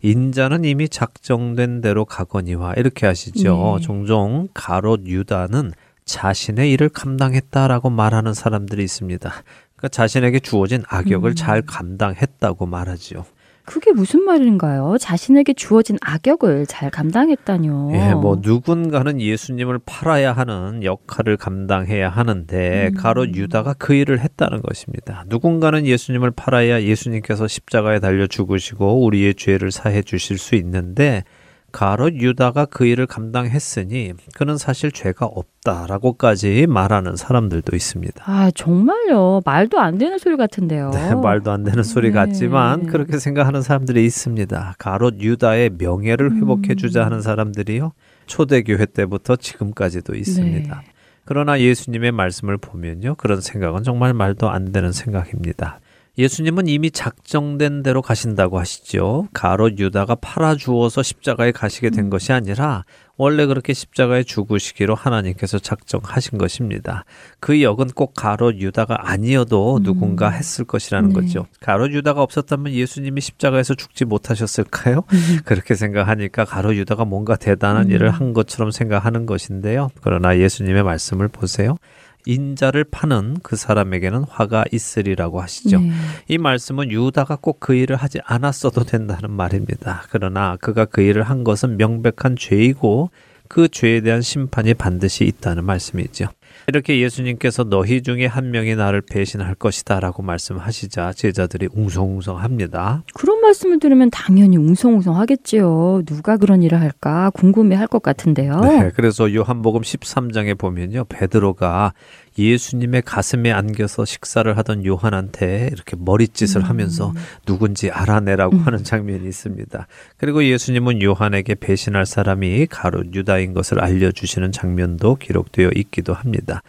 인자는 0.02 0.64
이미 0.64 0.88
작정된 0.88 1.82
대로 1.82 2.06
가거니와 2.06 2.76
이렇게 2.76 3.06
하시죠. 3.06 3.78
네. 3.80 3.86
종종 3.86 4.48
가롯 4.54 5.06
유다는 5.06 5.74
자신의 6.06 6.72
일을 6.72 6.90
감당했다라고 6.90 7.90
말하는 7.90 8.34
사람들이 8.34 8.82
있습니다. 8.84 9.30
그러니까 9.76 9.88
자신에게 9.90 10.40
주어진 10.40 10.84
악역을 10.88 11.32
음. 11.32 11.36
잘 11.36 11.62
감당했다고 11.62 12.66
말하지요. 12.66 13.26
그게 13.70 13.92
무슨 13.92 14.26
말인가요? 14.26 14.98
자신에게 15.00 15.54
주어진 15.54 16.00
악역을 16.02 16.66
잘 16.66 16.90
감당했다뇨. 16.90 17.92
예, 17.94 18.16
뭐 18.16 18.40
누군가는 18.42 19.22
예수님을 19.22 19.78
팔아야 19.86 20.34
하는 20.34 20.84
역할을 20.84 21.38
감당해야 21.38 22.10
하는데 22.10 22.88
음. 22.88 22.94
가로 22.96 23.28
유다가 23.28 23.76
그 23.78 23.94
일을 23.94 24.22
했다는 24.22 24.64
것입니다. 24.64 25.24
누군가는 25.28 25.86
예수님을 25.86 26.32
팔아야 26.32 26.82
예수님께서 26.82 27.48
십자가에 27.48 28.00
달려 28.00 28.26
죽으시고 28.26 29.06
우리의 29.06 29.36
죄를 29.36 29.70
사해 29.70 30.02
주실 30.02 30.40
수 30.40 30.56
있는데 30.56 31.24
가롯 31.72 32.16
유다가 32.16 32.66
그 32.66 32.86
일을 32.86 33.08
감당했으니 33.08 34.14
그는 34.36 34.58
사실 34.58 34.92
죄가 34.92 35.26
없다라고까지 35.26 36.68
말하는 36.68 37.16
사람들도 37.16 37.76
있습니다. 37.76 38.24
아 38.26 38.52
정말요? 38.52 39.42
말도 39.46 39.80
안 39.80 39.98
되는 39.98 40.18
소리 40.18 40.38
같은데요. 40.38 40.92
네, 40.92 41.14
말도 41.16 41.52
안 41.52 41.64
되는 41.64 41.84
소리 41.84 42.10
네. 42.10 42.14
같지만 42.14 42.88
그렇게 42.88 43.20
생각하는 43.20 43.62
사람들이 43.62 44.06
있습니다. 44.06 44.76
가롯 44.78 45.20
유다의 45.20 45.72
명예를 45.78 46.36
회복해 46.36 46.76
주자 46.76 47.02
음. 47.02 47.06
하는 47.06 47.22
사람들이요 47.22 47.94
초대교회 48.26 48.86
때부터 48.88 49.36
지금까지도 49.36 50.16
있습니다. 50.16 50.76
네. 50.76 50.92
그러나 51.26 51.60
예수님의 51.60 52.12
말씀을 52.12 52.58
보면요 52.58 53.16
그런 53.16 53.42
생각은 53.42 53.84
정말 53.84 54.14
말도 54.14 54.50
안 54.50 54.72
되는 54.72 54.92
생각입니다. 54.92 55.80
예수님은 56.20 56.68
이미 56.68 56.92
작정된 56.92 57.82
대로 57.82 58.02
가신다고 58.02 58.60
하시죠. 58.60 59.30
가롯 59.34 59.80
유다가 59.80 60.16
팔아 60.16 60.56
주어서 60.56 61.02
십자가에 61.02 61.54
가시게 61.54 61.92
된 61.92 62.06
음. 62.06 62.10
것이 62.10 62.34
아니라 62.34 62.84
원래 63.16 63.46
그렇게 63.46 63.74
십자가에 63.74 64.24
죽으시기로 64.24 64.96
하나님께서 64.96 65.60
작정하신 65.60 66.38
것입니다. 66.38 67.06
그 67.40 67.62
역은 67.62 67.92
꼭 67.96 68.14
가롯 68.16 68.56
유다가 68.56 69.10
아니어도 69.10 69.78
음. 69.78 69.84
누군가 69.84 70.30
했을 70.30 70.66
것이라는 70.66 71.10
네. 71.10 71.16
거죠. 71.16 71.46
가롯 71.62 71.94
유다가 71.94 72.22
없었다면 72.22 72.74
예수님이 72.74 73.22
십자가에서 73.22 73.76
죽지 73.76 74.04
못하셨을까요? 74.04 75.04
음. 75.14 75.40
그렇게 75.46 75.74
생각하니까 75.74 76.44
가롯 76.44 76.76
유다가 76.76 77.06
뭔가 77.06 77.38
대단한 77.38 77.86
음. 77.86 77.92
일을 77.92 78.10
한 78.10 78.34
것처럼 78.34 78.72
생각하는 78.72 79.26
것인데요. 79.26 79.90
그러나 80.02 80.38
예수님의 80.38 80.84
말씀을 80.84 81.30
보세요. 81.30 81.78
인자를 82.26 82.84
파는 82.84 83.38
그 83.44 83.56
사람에게는 83.56 84.26
화가 84.30 84.66
있으리라고 84.72 85.42
하시죠. 85.42 85.80
네. 85.80 85.92
이 86.28 86.38
말씀은 86.38 86.92
유다가 86.92 87.36
꼭 87.36 87.60
그 87.60 87.76
일을 87.76 87.96
하지 87.98 88.20
않았어도 88.26 88.84
된다는 88.84 89.32
말입니다. 89.32 90.04
그러나 90.10 90.58
그가 90.62 90.86
그 90.86 91.02
일을 91.02 91.24
한 91.24 91.44
것은 91.44 91.78
명백한 91.78 92.36
죄이고 92.38 93.12
그 93.48 93.68
죄에 93.68 94.02
대한 94.02 94.22
심판이 94.22 94.74
반드시 94.76 95.26
있다는 95.26 95.66
말씀이죠. 95.66 96.28
이렇게 96.70 97.02
예수님께서 97.02 97.66
너희 97.66 98.02
중에 98.02 98.26
한 98.26 98.52
명이 98.52 98.76
나를 98.76 99.02
배신할 99.02 99.56
것이다 99.56 100.00
라고 100.00 100.24
말씀하시자 100.24 101.14
제자들이 101.14 101.68
웅성웅성 101.74 102.38
합니다. 102.38 103.04
그런 103.14 103.42
말씀을 103.42 103.80
들으면 103.80 104.10
당연히 104.10 104.56
웅성웅성 104.58 105.18
하겠지요. 105.18 106.04
누가 106.06 106.38
그런 106.38 106.64
일을 106.64 106.80
할까 106.80 107.30
궁금해 107.34 107.76
할 107.76 107.90
것 107.90 108.04
같은데요. 108.04 108.62
네, 108.62 108.92
그래서 108.96 109.34
요한복음 109.34 109.82
13장에 109.82 110.56
보면요. 110.56 111.06
베드로가 111.10 111.94
예수님의 112.38 113.02
가슴에 113.04 113.52
안겨서 113.52 114.06
식사를 114.06 114.58
하던 114.58 114.86
요한한테 114.86 115.70
이렇게 115.72 115.96
머리짓을 115.98 116.62
음. 116.62 116.66
하면서 116.66 117.14
누군지 117.46 117.90
알아내라고 117.92 118.56
음. 118.56 118.62
하는 118.62 118.84
장면이 118.84 119.28
있습니다. 119.28 119.88
그리고 120.18 120.44
예수님은 120.44 121.02
요한에게 121.02 121.56
배신할 121.56 122.06
사람이 122.06 122.68
가로 122.68 123.04
유다인 123.14 123.54
것을 123.54 123.82
알려주시는 123.82 124.52
장면도 124.52 125.16
기록되어 125.16 125.72
있기도 125.76 126.14
합니다. 126.14 126.62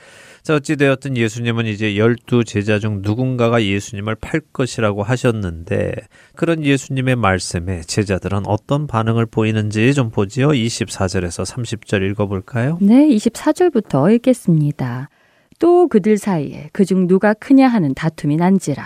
자, 0.42 0.54
어찌되었든 0.54 1.16
예수님은 1.16 1.66
이제 1.66 1.96
열두 1.96 2.44
제자 2.44 2.78
중 2.78 3.00
누군가가 3.02 3.62
예수님을 3.62 4.14
팔 4.14 4.40
것이라고 4.52 5.02
하셨는데, 5.02 5.92
그런 6.34 6.64
예수님의 6.64 7.16
말씀에 7.16 7.82
제자들은 7.82 8.46
어떤 8.46 8.86
반응을 8.86 9.26
보이는지 9.26 9.92
좀 9.92 10.10
보지요. 10.10 10.48
24절에서 10.48 11.44
30절 11.44 12.10
읽어볼까요? 12.10 12.78
네, 12.80 13.06
24절부터 13.08 14.14
읽겠습니다. 14.14 15.10
또 15.60 15.86
그들 15.86 16.18
사이에 16.18 16.70
그중 16.72 17.06
누가 17.06 17.32
크냐 17.34 17.68
하는 17.68 17.94
다툼이 17.94 18.36
난지라. 18.36 18.82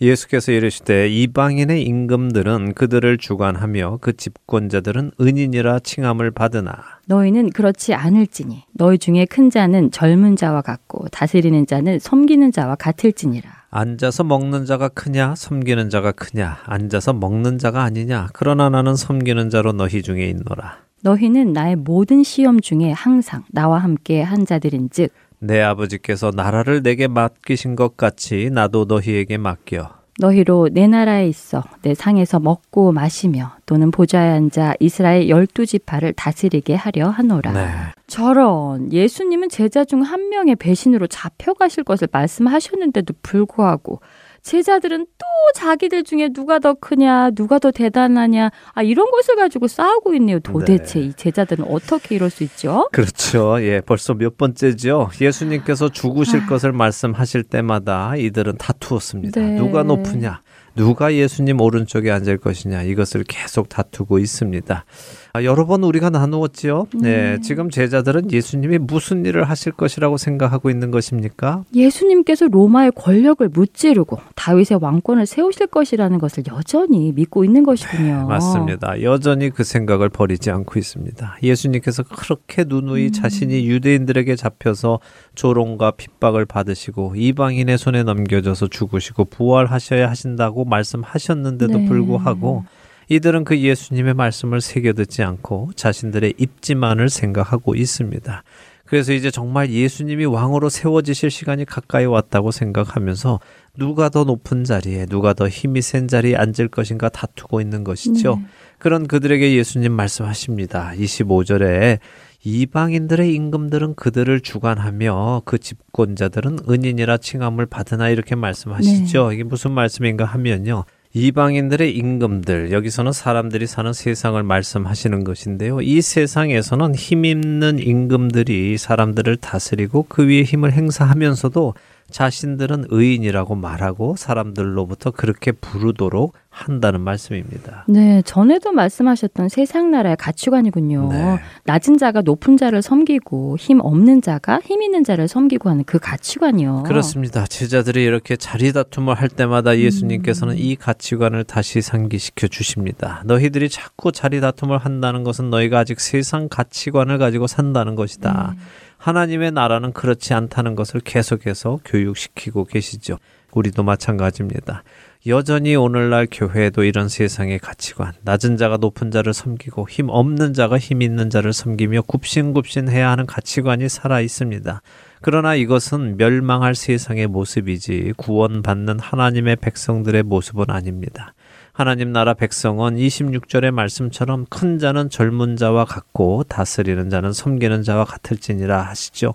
예수께서 0.00 0.52
이르시되 0.52 1.08
이방인의 1.08 1.82
임금들은 1.82 2.72
그들을 2.74 3.18
주관하며 3.18 3.98
그 4.00 4.16
집권자들은 4.16 5.12
은인이라 5.20 5.80
칭함을 5.80 6.30
받으나 6.30 6.72
너희는 7.06 7.50
그렇지 7.50 7.92
않을지니 7.92 8.64
너희 8.72 8.96
중에 8.96 9.26
큰 9.26 9.50
자는 9.50 9.90
젊은 9.90 10.36
자와 10.36 10.62
같고 10.62 11.08
다스리는 11.08 11.66
자는 11.66 11.98
섬기는 11.98 12.50
자와 12.50 12.76
같을지니라 12.76 13.50
앉아서 13.68 14.24
먹는 14.24 14.64
자가 14.64 14.88
크냐 14.88 15.34
섬기는 15.36 15.90
자가 15.90 16.12
크냐 16.12 16.60
앉아서 16.64 17.12
먹는 17.12 17.58
자가 17.58 17.82
아니냐 17.82 18.28
그러나 18.32 18.70
나는 18.70 18.96
섬기는 18.96 19.50
자로 19.50 19.72
너희 19.72 20.00
중에 20.00 20.30
있노라 20.30 20.78
너희는 21.02 21.52
나의 21.52 21.76
모든 21.76 22.22
시험 22.22 22.62
중에 22.62 22.90
항상 22.92 23.44
나와 23.50 23.78
함께 23.78 24.22
한 24.22 24.46
자들인즉 24.46 25.12
내 25.40 25.60
아버지께서 25.60 26.30
나라를 26.34 26.82
내게 26.82 27.08
맡기신 27.08 27.74
것 27.76 27.96
같이 27.96 28.50
나도 28.52 28.84
너희에게 28.84 29.38
맡겨. 29.38 30.00
너희로 30.18 30.68
내 30.72 30.86
나라에 30.86 31.26
있어 31.28 31.64
내 31.80 31.94
상에서 31.94 32.38
먹고 32.40 32.92
마시며 32.92 33.52
또는 33.64 33.90
보좌에 33.90 34.28
앉아 34.32 34.74
이스라엘 34.78 35.30
열두 35.30 35.64
지파를 35.64 36.12
다스리게 36.12 36.74
하려 36.74 37.08
하노라. 37.08 37.52
네. 37.52 37.68
저런 38.06 38.92
예수님은 38.92 39.48
제자 39.48 39.84
중 39.86 40.02
한 40.02 40.28
명의 40.28 40.56
배신으로 40.56 41.06
잡혀가실 41.06 41.84
것을 41.84 42.08
말씀하셨는데도 42.12 43.14
불구하고 43.22 44.00
제자들은 44.42 45.06
또 45.18 45.26
자기들 45.54 46.04
중에 46.04 46.28
누가 46.30 46.58
더 46.58 46.74
크냐, 46.74 47.30
누가 47.30 47.58
더 47.58 47.70
대단하냐, 47.70 48.50
아, 48.72 48.82
이런 48.82 49.10
것을 49.10 49.36
가지고 49.36 49.68
싸우고 49.68 50.14
있네요. 50.14 50.40
도대체 50.40 51.00
네. 51.00 51.06
이 51.06 51.12
제자들은 51.12 51.64
어떻게 51.64 52.14
이럴 52.14 52.30
수 52.30 52.42
있죠? 52.44 52.88
그렇죠. 52.92 53.56
예, 53.60 53.80
벌써 53.80 54.14
몇 54.14 54.36
번째죠. 54.36 55.10
예수님께서 55.20 55.90
죽으실 55.90 56.40
아. 56.40 56.46
것을 56.46 56.72
말씀하실 56.72 57.44
때마다 57.44 58.16
이들은 58.16 58.56
다투었습니다. 58.58 59.40
네. 59.40 59.56
누가 59.56 59.82
높으냐, 59.82 60.40
누가 60.74 61.12
예수님 61.12 61.60
오른쪽에 61.60 62.10
앉을 62.10 62.38
것이냐, 62.38 62.82
이것을 62.82 63.24
계속 63.24 63.68
다투고 63.68 64.18
있습니다. 64.18 64.84
아, 65.32 65.44
여러 65.44 65.64
번 65.64 65.84
우리가 65.84 66.10
나누었지요. 66.10 66.88
네, 66.94 67.34
음. 67.34 67.42
지금 67.42 67.70
제자들은 67.70 68.32
예수님이 68.32 68.78
무슨 68.78 69.24
일을 69.24 69.44
하실 69.44 69.70
것이라고 69.72 70.16
생각하고 70.16 70.70
있는 70.70 70.90
것입니까? 70.90 71.64
예수님께서 71.74 72.48
로마의 72.48 72.92
권력을 72.96 73.48
무찌르고 73.48 74.18
다윗의 74.34 74.78
왕권을 74.80 75.26
세우실 75.26 75.68
것이라는 75.68 76.18
것을 76.18 76.44
여전히 76.48 77.12
믿고 77.12 77.44
있는 77.44 77.62
것이군요. 77.62 78.02
네, 78.02 78.24
맞습니다. 78.24 79.02
여전히 79.02 79.50
그 79.50 79.62
생각을 79.62 80.08
버리지 80.08 80.50
않고 80.50 80.78
있습니다. 80.78 81.36
예수님께서 81.42 82.02
그렇게 82.02 82.64
누누이 82.66 83.06
음. 83.06 83.12
자신이 83.12 83.68
유대인들에게 83.68 84.34
잡혀서 84.34 84.98
조롱과 85.36 85.92
핍박을 85.92 86.44
받으시고 86.46 87.14
이방인의 87.16 87.78
손에 87.78 88.02
넘겨져서 88.02 88.66
죽으시고 88.66 89.26
부활하셔야 89.26 90.10
하신다고 90.10 90.64
말씀하셨는데도 90.64 91.78
네. 91.78 91.84
불구하고 91.86 92.64
이들은 93.10 93.42
그 93.42 93.58
예수님의 93.58 94.14
말씀을 94.14 94.60
새겨듣지 94.60 95.24
않고 95.24 95.70
자신들의 95.74 96.34
입지만을 96.38 97.10
생각하고 97.10 97.74
있습니다. 97.74 98.44
그래서 98.86 99.12
이제 99.12 99.32
정말 99.32 99.70
예수님이 99.70 100.24
왕으로 100.24 100.68
세워지실 100.68 101.30
시간이 101.30 101.64
가까이 101.64 102.06
왔다고 102.06 102.52
생각하면서 102.52 103.40
누가 103.76 104.08
더 104.10 104.22
높은 104.22 104.62
자리에 104.62 105.06
누가 105.06 105.32
더 105.32 105.48
힘이 105.48 105.82
센 105.82 106.06
자리에 106.06 106.36
앉을 106.36 106.68
것인가 106.70 107.08
다투고 107.08 107.60
있는 107.60 107.82
것이죠. 107.82 108.36
네. 108.36 108.46
그런 108.78 109.08
그들에게 109.08 109.56
예수님 109.56 109.92
말씀하십니다. 109.92 110.92
25절에 110.96 111.98
이방인들의 112.44 113.34
임금들은 113.34 113.94
그들을 113.94 114.40
주관하며 114.40 115.42
그 115.44 115.58
집권자들은 115.58 116.60
은인이라 116.68 117.18
칭함을 117.18 117.66
받으나 117.66 118.08
이렇게 118.08 118.34
말씀하시죠. 118.36 119.28
네. 119.28 119.34
이게 119.34 119.44
무슨 119.44 119.72
말씀인가 119.72 120.24
하면요. 120.24 120.84
이방인들의 121.12 121.96
임금들, 121.96 122.70
여기서는 122.70 123.10
사람들이 123.10 123.66
사는 123.66 123.92
세상을 123.92 124.40
말씀하시는 124.40 125.24
것인데요. 125.24 125.80
이 125.80 126.00
세상에서는 126.00 126.94
힘 126.94 127.24
있는 127.24 127.80
임금들이 127.80 128.78
사람들을 128.78 129.38
다스리고 129.38 130.06
그 130.08 130.28
위에 130.28 130.44
힘을 130.44 130.72
행사하면서도 130.72 131.74
자신들은 132.10 132.86
의인이라고 132.90 133.54
말하고 133.54 134.16
사람들로부터 134.16 135.10
그렇게 135.10 135.52
부르도록 135.52 136.34
한다는 136.50 137.00
말씀입니다. 137.00 137.84
네, 137.88 138.22
전에도 138.22 138.72
말씀하셨던 138.72 139.48
세상 139.48 139.90
나라의 139.92 140.16
가치관이군요. 140.16 141.08
네. 141.10 141.38
낮은 141.64 141.96
자가 141.96 142.22
높은 142.22 142.56
자를 142.56 142.82
섬기고 142.82 143.56
힘 143.56 143.80
없는 143.80 144.20
자가 144.20 144.60
힘 144.64 144.82
있는 144.82 145.04
자를 145.04 145.28
섬기고 145.28 145.70
하는 145.70 145.84
그 145.84 145.98
가치관이요. 145.98 146.82
그렇습니다. 146.86 147.46
제자들이 147.46 148.02
이렇게 148.02 148.36
자리 148.36 148.72
다툼을 148.72 149.14
할 149.14 149.28
때마다 149.28 149.78
예수님께서는 149.78 150.54
음. 150.54 150.58
이 150.58 150.74
가치관을 150.74 151.44
다시 151.44 151.80
상기시켜 151.80 152.48
주십니다. 152.48 153.22
너희들이 153.26 153.68
자꾸 153.68 154.10
자리 154.10 154.40
다툼을 154.40 154.78
한다는 154.78 155.22
것은 155.22 155.50
너희가 155.50 155.78
아직 155.78 156.00
세상 156.00 156.48
가치관을 156.48 157.18
가지고 157.18 157.46
산다는 157.46 157.94
것이다. 157.94 158.54
음. 158.56 158.89
하나님의 159.00 159.52
나라는 159.52 159.94
그렇지 159.94 160.34
않다는 160.34 160.74
것을 160.76 161.00
계속해서 161.00 161.80
교육시키고 161.86 162.66
계시죠. 162.66 163.16
우리도 163.52 163.82
마찬가지입니다. 163.82 164.84
여전히 165.26 165.74
오늘날 165.74 166.26
교회에도 166.30 166.84
이런 166.84 167.08
세상의 167.08 167.58
가치관, 167.60 168.12
낮은 168.22 168.58
자가 168.58 168.76
높은 168.76 169.10
자를 169.10 169.32
섬기고 169.32 169.88
힘 169.88 170.10
없는 170.10 170.52
자가 170.52 170.78
힘 170.78 171.00
있는 171.00 171.30
자를 171.30 171.54
섬기며 171.54 172.02
굽신굽신 172.02 172.88
해야 172.88 173.10
하는 173.10 173.24
가치관이 173.24 173.88
살아 173.88 174.20
있습니다. 174.20 174.82
그러나 175.22 175.54
이것은 175.54 176.18
멸망할 176.18 176.74
세상의 176.74 177.26
모습이지 177.26 178.14
구원받는 178.18 178.98
하나님의 179.00 179.56
백성들의 179.56 180.22
모습은 180.24 180.66
아닙니다. 180.68 181.34
하나님 181.80 182.12
나라 182.12 182.34
백성은 182.34 182.96
26절의 182.96 183.70
말씀처럼 183.70 184.44
큰 184.50 184.78
자는 184.78 185.08
젊은 185.08 185.56
자와 185.56 185.86
같고 185.86 186.44
다스리는 186.44 187.08
자는 187.08 187.32
섬기는 187.32 187.84
자와 187.84 188.04
같을지니라 188.04 188.82
하시죠. 188.82 189.32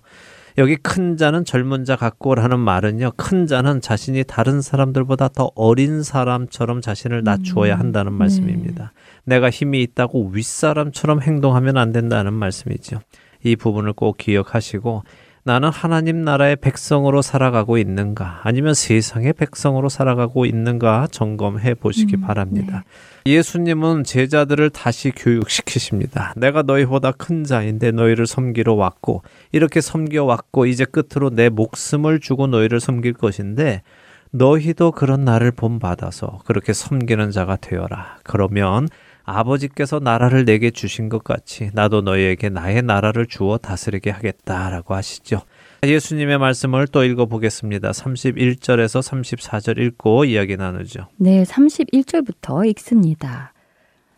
여기 0.59 0.75
큰 0.75 1.17
자는 1.17 1.43
젊은 1.43 1.85
자 1.85 1.95
같고라는 1.95 2.59
말은요. 2.59 3.13
큰 3.17 3.47
자는 3.47 3.81
자신이 3.81 4.25
다른 4.25 4.61
사람들보다 4.61 5.29
더 5.29 5.49
어린 5.55 6.03
사람처럼 6.03 6.81
자신을 6.81 7.23
낮추어야 7.23 7.77
음, 7.77 7.79
한다는 7.79 8.11
음, 8.11 8.19
말씀입니다. 8.19 8.93
네. 9.23 9.37
내가 9.37 9.49
힘이 9.49 9.81
있다고 9.81 10.29
윗사람처럼 10.31 11.23
행동하면 11.23 11.77
안 11.77 11.91
된다는 11.91 12.33
말씀이죠. 12.33 12.99
이 13.43 13.55
부분을 13.55 13.93
꼭 13.93 14.17
기억하시고 14.17 15.01
나는 15.47 15.69
하나님 15.69 16.23
나라의 16.23 16.55
백성으로 16.55 17.21
살아가고 17.21 17.77
있는가 17.77 18.41
아니면 18.41 18.73
세상의 18.73 19.33
백성으로 19.33 19.89
살아가고 19.89 20.47
있는가 20.47 21.07
점검해 21.11 21.75
보시기 21.75 22.15
음, 22.15 22.21
바랍니다. 22.21 22.83
네. 23.23 23.33
예수님은 23.33 24.05
제자들을 24.05 24.71
다시 24.71 25.11
교육시키십니다. 25.11 26.33
내가 26.35 26.63
너희보다 26.63 27.11
큰 27.11 27.43
자인데 27.43 27.91
너희를 27.91 28.25
섬기러 28.25 28.73
왔고 28.73 29.21
이렇게 29.51 29.81
섬겨 29.81 30.23
왔고 30.23 30.65
이제 30.65 30.83
끝으로 30.83 31.29
내 31.29 31.49
목숨을 31.49 32.21
주고 32.21 32.47
너희를 32.47 32.79
섬길 32.79 33.13
것인데 33.13 33.83
너희도 34.31 34.93
그런 34.93 35.25
나를 35.25 35.51
본받아서 35.51 36.39
그렇게 36.45 36.73
섬기는 36.73 37.29
자가 37.29 37.55
되어라. 37.57 38.17
그러면 38.23 38.87
아버지께서 39.25 39.99
나라를 39.99 40.45
내게 40.45 40.71
주신 40.71 41.09
것 41.09 41.23
같이 41.23 41.71
나도 41.73 42.01
너희에게 42.01 42.49
나의 42.49 42.83
나라를 42.83 43.25
주어 43.25 43.57
다스리게 43.57 44.11
하겠다라고 44.11 44.93
하시죠. 44.93 45.41
예수님의 45.83 46.37
말씀을 46.37 46.87
또 46.87 47.03
읽어보겠습니다. 47.03 47.91
31절에서 47.91 49.01
34절 49.01 49.79
읽고 49.79 50.25
이야기 50.25 50.57
나누죠. 50.57 51.07
네, 51.17 51.43
31절부터 51.43 52.67
읽습니다. 52.69 53.53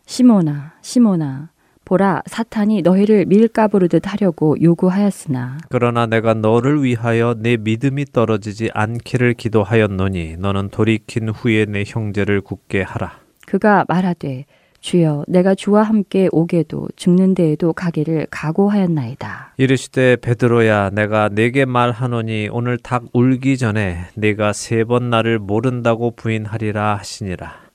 시모나, 0.06 0.74
시모나, 0.82 1.50
보라 1.88 2.22
사탄이 2.26 2.82
너희를 2.82 3.26
밀가부르듯 3.28 4.12
하려고 4.12 4.62
요구하였으나 4.62 5.58
그러나 5.70 6.06
내가 6.06 6.34
너를 6.34 6.84
위하여 6.84 7.34
내 7.38 7.56
믿음이 7.56 8.06
떨어지지 8.12 8.70
않기를 8.74 9.36
기도하였노니 9.36 10.36
너는 10.38 10.68
돌이킨 10.70 11.30
후에 11.30 11.66
내 11.66 11.86
형제를 11.88 12.42
굳게 12.42 12.82
하라. 12.82 13.20
그가 13.46 13.86
말하되 13.88 14.46
주여 14.80 15.26
내가 15.28 15.54
주와 15.56 15.84
함께 15.84 16.30
오게도 16.32 16.90
죽는 16.96 17.34
데에도 17.34 17.74
가기를 17.74 18.28
각오하였나이다. 18.30 19.54
이르시되 19.58 20.18
베드로야 20.18 20.92
내가 20.92 21.30
네게 21.30 21.66
말하노니 21.66 22.50
오늘 22.52 22.78
닭 22.78 23.06
울기 23.14 23.58
전에 23.58 24.06
네가 24.16 24.54
세 24.54 24.84
번 24.86 25.10
나를 25.10 25.40
모른다고 25.40 26.12
부인하리라 26.12 26.96
하시니라. 26.98 27.67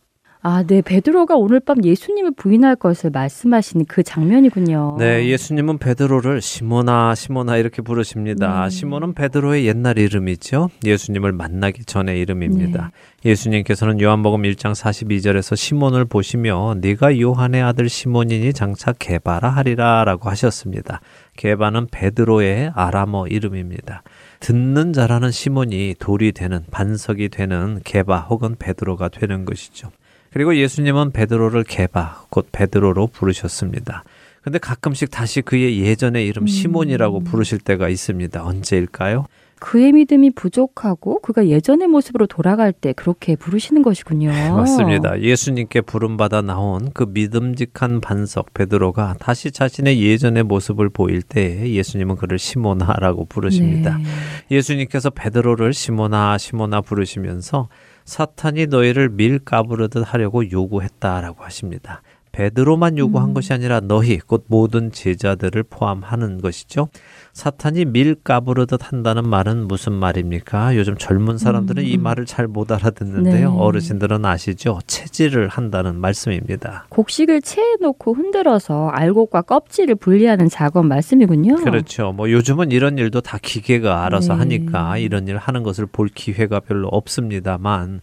아, 0.45 0.65
네. 0.65 0.83
베드로가 0.83 1.37
오늘 1.37 1.61
밤 1.61 1.85
예수님을 1.85 2.33
부인할 2.33 2.75
것을 2.75 3.11
말씀하시는 3.11 3.87
그 3.87 4.03
장면이군요. 4.03 4.97
네, 4.99 5.27
예수님은 5.29 5.79
베드로를 5.79 6.41
시모나 6.41 7.15
시모나 7.15 7.59
이렇게 7.59 7.81
부르십니다. 7.81 8.65
네. 8.65 8.71
시몬은 8.71 9.15
베드로의 9.15 9.67
옛날 9.67 9.99
이름이죠. 9.99 10.71
예수님을 10.85 11.31
만나기 11.31 11.85
전의 11.85 12.19
이름입니다. 12.19 12.91
네. 13.23 13.31
예수님께서는 13.31 14.01
요한복음 14.01 14.43
1장 14.43 14.73
42절에서 14.73 15.55
시몬을 15.55 16.07
보시며 16.07 16.75
네가 16.81 17.21
요한의 17.21 17.63
아들 17.63 17.89
시몬이니 17.89 18.53
장차 18.53 18.93
게바라 18.93 19.49
하리라라고 19.49 20.29
하셨습니다. 20.29 21.01
게바는 21.37 21.87
베드로의 21.93 22.73
아람어 22.75 23.29
이름입니다. 23.29 24.03
듣는 24.41 24.93
자라는 24.93 25.31
시몬이 25.31 25.95
돌이 26.01 26.33
되는 26.33 26.65
반석이 26.73 27.29
되는 27.29 27.79
게바 27.85 28.23
혹은 28.23 28.57
베드로가 28.59 29.09
되는 29.09 29.45
것이죠. 29.45 29.91
그리고 30.33 30.57
예수님은 30.57 31.13
베드로를 31.13 31.65
개바, 31.65 32.25
곧 32.31 32.49
베드로로 32.53 33.09
부르셨습니다. 33.09 34.05
근데 34.43 34.59
가끔씩 34.59 35.11
다시 35.11 35.41
그의 35.41 35.81
예전의 35.81 36.27
이름 36.27 36.45
음. 36.45 36.47
시몬이라고 36.47 37.21
부르실 37.21 37.59
때가 37.59 37.89
있습니다. 37.89 38.45
언제일까요? 38.45 39.27
그의 39.61 39.93
믿음이 39.93 40.31
부족하고 40.31 41.21
그가 41.21 41.47
예전의 41.47 41.87
모습으로 41.87 42.27
돌아갈 42.27 42.73
때 42.73 42.93
그렇게 42.93 43.37
부르시는 43.37 43.83
것이군요. 43.83 44.31
맞습니다. 44.31 45.21
예수님께 45.21 45.83
부름받아 45.83 46.43
나온 46.43 46.91
그 46.93 47.07
믿음직한 47.09 48.01
반석 48.01 48.53
베드로가 48.55 49.15
다시 49.21 49.53
자신의 49.53 50.03
예전의 50.03 50.43
모습을 50.43 50.89
보일 50.89 51.23
때 51.23 51.71
예수님은 51.71 52.17
그를 52.17 52.41
시모나라고 52.41 53.27
부르십니다. 53.27 53.99
네. 53.99 54.05
예수님께서 54.51 55.11
베드로를 55.11 55.73
시모나 55.73 56.39
시모나 56.39 56.81
부르시면서 56.81 57.69
사탄이 58.13 58.67
너희를 58.67 59.09
밀가부르듯 59.09 60.05
하려고 60.07 60.51
요구했다라고 60.51 61.45
하십니다. 61.45 62.03
베드로만 62.33 62.99
요구한 62.99 63.31
음. 63.31 63.35
것이 63.35 63.53
아니라 63.53 63.81
너희 63.81 64.19
곧 64.19 64.45
모든 64.49 64.91
제자들을 64.91 65.63
포함하는 65.65 66.41
것이죠. 66.41 66.89
사탄이 67.35 67.85
밀가부르듯 67.87 68.93
한다는 68.93 69.29
말은 69.29 69.69
무슨 69.69 69.93
말입니까? 69.93 70.77
요즘 70.77 70.97
젊은 70.99 71.39
사람들은 71.39 71.83
음. 71.83 71.89
이 71.89 71.97
말을 71.99 72.27
잘 72.27 72.43
못 72.53 72.71
알아듣는데요. 72.73 73.51
네. 73.51 73.57
어르신들은 73.59 74.25
아시죠? 74.27 74.81
체질을 74.87 75.49
한다는 75.49 75.99
말씀입니다. 75.99 76.87
곡식을 76.91 77.41
체에 77.41 77.77
놓고 77.81 78.15
흔들어서 78.15 78.89
알곡과 78.89 79.43
껍질을 79.43 79.95
분리하는 79.95 80.49
작업 80.49 80.85
말씀이군요. 80.87 81.57
그렇죠. 81.57 82.13
뭐 82.13 82.31
요즘은 82.31 82.73
이런 82.73 82.99
일도 82.99 83.21
다 83.21 83.39
기계가 83.41 84.05
알아서 84.05 84.35
네. 84.35 84.39
하니까 84.41 84.99
이런 84.99 85.29
일 85.29 85.37
하는 85.39 85.63
것을 85.63 85.87
볼 85.87 86.09
기회가 86.09 86.61
별로 86.61 86.89
없습니다만 86.89 88.01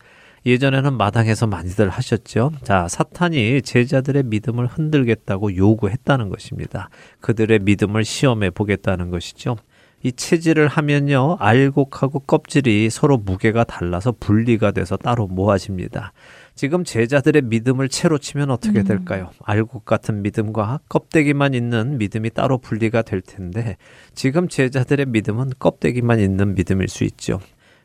예전에는 0.49 0.97
마당에서 0.97 1.47
많이들 1.47 1.89
하셨죠. 1.89 2.51
자, 2.63 2.87
사탄이 2.87 3.61
제자들의 3.61 4.23
믿음을 4.23 4.67
흔들겠다고 4.67 5.55
요구했다는 5.55 6.29
것입니다. 6.29 6.89
그들의 7.21 7.59
믿음을 7.59 8.03
시험해 8.03 8.49
보겠다는 8.51 9.09
것이죠. 9.09 9.57
이 10.01 10.13
체질을 10.13 10.67
하면요, 10.67 11.35
알곡하고 11.39 12.19
껍질이 12.19 12.89
서로 12.89 13.17
무게가 13.17 13.65
달라서 13.65 14.13
분리가 14.17 14.71
돼서 14.71 14.95
따로 14.95 15.27
모아집니다. 15.27 16.13
지금 16.55 16.85
제자들의 16.85 17.41
믿음을 17.43 17.89
채로 17.89 18.17
치면 18.17 18.49
어떻게 18.49 18.79
음. 18.79 18.83
될까요? 18.85 19.29
음. 19.33 19.39
알곡 19.43 19.83
같은 19.83 20.21
믿음과 20.21 20.79
껍데기만 20.87 21.53
있는 21.53 21.97
믿음이 21.97 22.29
따로 22.29 22.57
분리가 22.57 23.01
될 23.01 23.21
텐데, 23.21 23.75
지금 24.13 24.47
제자들의 24.47 25.05
믿음은 25.07 25.51
껍데기만 25.59 26.19
있는 26.19 26.55
믿음일 26.55 26.87
수 26.87 27.03
있죠. 27.03 27.39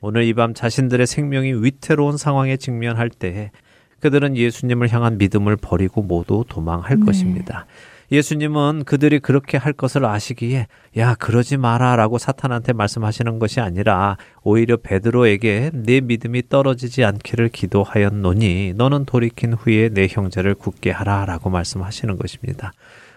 오늘 0.07 0.25
이 0.25 0.35
밤 0.35 0.53
자신들의 0.53 1.07
생명이 1.07 1.65
위태로운 1.65 2.19
상황에 2.19 2.59
직면할 2.59 3.09
때 3.09 3.51
그들은 4.01 4.37
예수님을 4.37 4.93
향한 4.93 5.17
믿음을 5.17 5.57
버리고 5.57 6.03
모두 6.03 6.45
도망할 6.47 6.99
네. 6.99 7.07
것입니다. 7.07 7.65
예수님은 8.13 8.85
그들이 8.85 9.19
그렇게 9.19 9.57
할 9.57 9.73
것을 9.73 10.05
아시기에 10.05 10.67
야 10.99 11.15
그러지 11.15 11.57
마라라고 11.57 12.19
사탄한테 12.19 12.75
말씀하시는 12.75 13.39
것이 13.39 13.61
아니라 13.61 14.19
오히려 14.43 14.77
베드로에게 14.77 15.71
내 15.73 16.03
믿음이 16.03 16.51
떨어지지 16.51 17.03
않기를 17.03 17.49
기도하였노니 17.49 18.75
너는 18.77 19.07
돌이킨 19.07 19.55
후에 19.55 19.89
내 19.89 20.07
형제를 20.11 20.55
굳게 20.55 20.91
하라라고 20.91 21.49
말씀하시는 21.49 22.19
것입니다. 22.19 22.75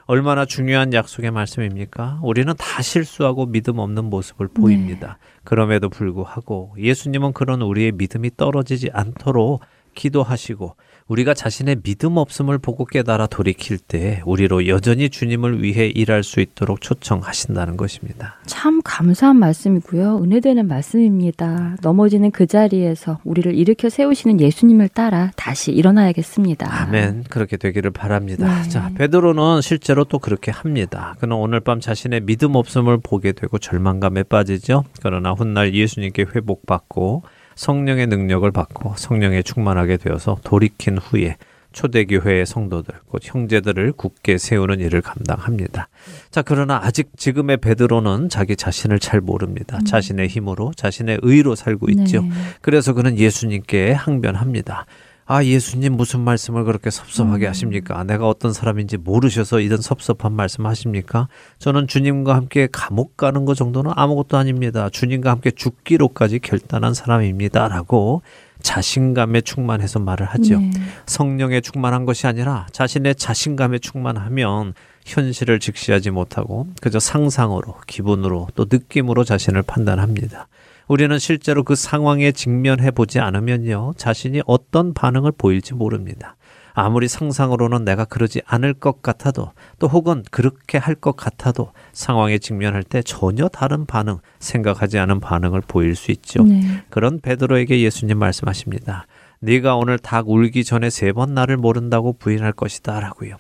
얼마나 0.08 0.46
중요한 0.46 0.94
약속의 0.94 1.32
말씀입니까? 1.32 2.22
우리는 2.24 2.54
다 2.58 2.82
실수하고 2.82 3.46
믿음 3.46 3.78
없는 3.78 4.06
모습을 4.06 4.48
보입니다. 4.48 5.18
네. 5.20 5.40
그럼에도 5.44 5.90
불구하고 5.90 6.74
예수님은 6.78 7.34
그런 7.34 7.62
우리의 7.62 7.92
믿음이 7.92 8.32
떨어지지 8.38 8.90
않도록 8.94 9.62
기도하시고 9.96 10.76
우리가 11.08 11.34
자신의 11.34 11.78
믿음 11.84 12.18
없음을 12.18 12.58
보고 12.58 12.86
깨달아 12.86 13.28
돌이킬 13.28 13.78
때 13.78 14.22
우리로 14.26 14.68
여전히 14.68 15.10
주님을 15.10 15.64
위해 15.64 15.88
일할 15.88 16.24
수 16.24 16.42
있도록 16.42 16.82
초청하신다는 16.82 17.78
것입니다. 17.78 18.36
참 18.46 18.82
감사한 18.84 19.38
말씀이고요. 19.38 20.22
은혜되는 20.24 20.68
말씀입니다. 20.68 21.78
넘어지는 21.82 22.32
그 22.32 22.46
자리에서 22.46 23.20
우리를 23.24 23.56
일으켜 23.56 23.90
세우시는 23.90 24.42
예수님을 24.42 24.90
따라 24.90 25.32
다시 25.38 25.72
일어나야겠습니다. 25.72 26.82
아멘. 26.82 27.26
그렇게 27.30 27.56
되기를 27.56 27.92
바랍니다. 27.92 28.64
네. 28.64 28.70
자, 28.70 28.92
베드로는 28.96 29.62
실제로 29.62 30.04
또 30.04 30.20
그렇게 30.20 30.52
합니다. 30.52 31.16
그는 31.20 31.38
오늘 31.38 31.62
밤 31.62 31.80
자신의 31.80 32.22
믿음 32.22 32.56
없음을 32.56 32.98
보게 33.02 33.32
되고 33.32 33.58
절망감에 33.58 34.24
빠지죠. 34.24 34.84
그러나 35.02 35.32
훗날 35.32 35.74
예수님께 35.74 36.26
회복받고 36.36 37.24
성령의 37.58 38.08
능력을 38.08 38.50
받고 38.52 38.94
성령에 38.96 39.42
충만하게 39.42 39.98
되어서 39.98 40.38
돌이킨 40.44 40.98
후에 41.00 41.36
초대교회의 41.74 42.46
성도들, 42.46 42.96
곧 43.08 43.22
형제들을 43.24 43.92
굳게 43.94 44.38
세우는 44.38 44.80
일을 44.80 45.02
감당합니다. 45.02 45.90
자, 46.32 46.42
그러나 46.42 46.80
아직 46.82 47.10
지금의 47.18 47.58
베드로는 47.58 48.30
자기 48.30 48.56
자신을 48.56 49.00
잘 49.00 49.22
모릅니다. 49.22 49.78
음. 49.78 49.86
자신의 49.86 50.28
힘으로, 50.28 50.72
자신의 50.76 51.20
의로 51.22 51.54
살고 51.56 51.90
있죠. 51.92 52.22
네. 52.22 52.30
그래서 52.62 52.94
그는 52.94 53.20
예수님께 53.20 53.92
항변합니다. 53.92 54.86
아, 55.30 55.44
예수님 55.44 55.98
무슨 55.98 56.22
말씀을 56.22 56.64
그렇게 56.64 56.90
섭섭하게 56.90 57.48
음. 57.48 57.50
하십니까? 57.50 58.02
내가 58.06 58.30
어떤 58.30 58.54
사람인지 58.54 58.96
모르셔서 58.96 59.60
이런 59.60 59.82
섭섭한 59.82 60.32
말씀 60.32 60.66
하십니까? 60.66 61.28
저는 61.60 61.88
주님과 61.88 62.34
함께 62.34 62.70
감옥 62.72 63.18
가는 63.18 63.44
것 63.44 63.56
정도는 63.56 63.92
아무것도 63.94 64.38
아닙니다. 64.38 64.90
주님과 64.90 65.30
함께 65.30 65.52
죽기로까지 65.52 66.40
결단한 66.40 66.94
사람입니다. 66.94 67.68
라고 67.68 68.22
자신감에 68.62 69.42
충만해서 69.42 70.00
말을 70.00 70.26
하죠. 70.28 70.60
네. 70.60 70.72
성령에 71.06 71.60
충만한 71.60 72.06
것이 72.06 72.26
아니라 72.26 72.66
자신의 72.72 73.16
자신감에 73.16 73.80
충만하면 73.80 74.74
현실을 75.06 75.60
직시하지 75.60 76.10
못하고 76.12 76.68
그저 76.82 77.00
상상으로, 77.00 77.76
기분으로 77.86 78.48
또 78.56 78.66
느낌으로 78.70 79.26
자신을 79.26 79.62
판단합니다. 79.64 80.48
우리는 80.88 81.18
실제로 81.20 81.64
그 81.64 81.76
상황에 81.76 82.32
직면해 82.32 82.92
보지 82.92 83.20
않으면요, 83.20 83.94
자신이 83.98 84.42
어떤 84.46 84.94
반응을 84.94 85.34
보일지 85.38 85.74
모릅니다. 85.74 86.36
아무리 86.74 87.08
상상으로는 87.08 87.86
내가 87.86 88.06
그러지 88.06 88.42
않을 88.46 88.76
것 88.76 89.02
같아도 89.02 89.52
또 89.80 89.88
혹은 89.88 90.24
그렇게 90.30 90.78
할 90.78 90.94
것 90.96 91.16
같아도 91.16 91.72
상황에 91.92 92.38
직면할 92.38 92.84
때 92.84 93.02
전혀 93.02 93.48
다른 93.48 93.86
반응, 93.86 94.20
생각하지 94.40 95.00
않은 95.00 95.20
반응을 95.20 95.62
보일 95.68 95.96
수 95.96 96.12
있죠. 96.12 96.44
네. 96.44 96.62
그런 96.90 97.20
베드로에게 97.20 97.82
예수님 97.82 98.20
말씀하십니다. 98.20 99.08
네가 99.40 99.76
오늘 99.76 99.98
닭 99.98 100.30
울기 100.30 100.64
전에 100.64 100.90
세 100.92 101.12
번 101.14 101.34
나를 101.34 101.58
모른다고 101.58 102.14
부인할 102.14 102.54
것이다라고요. 102.54 103.38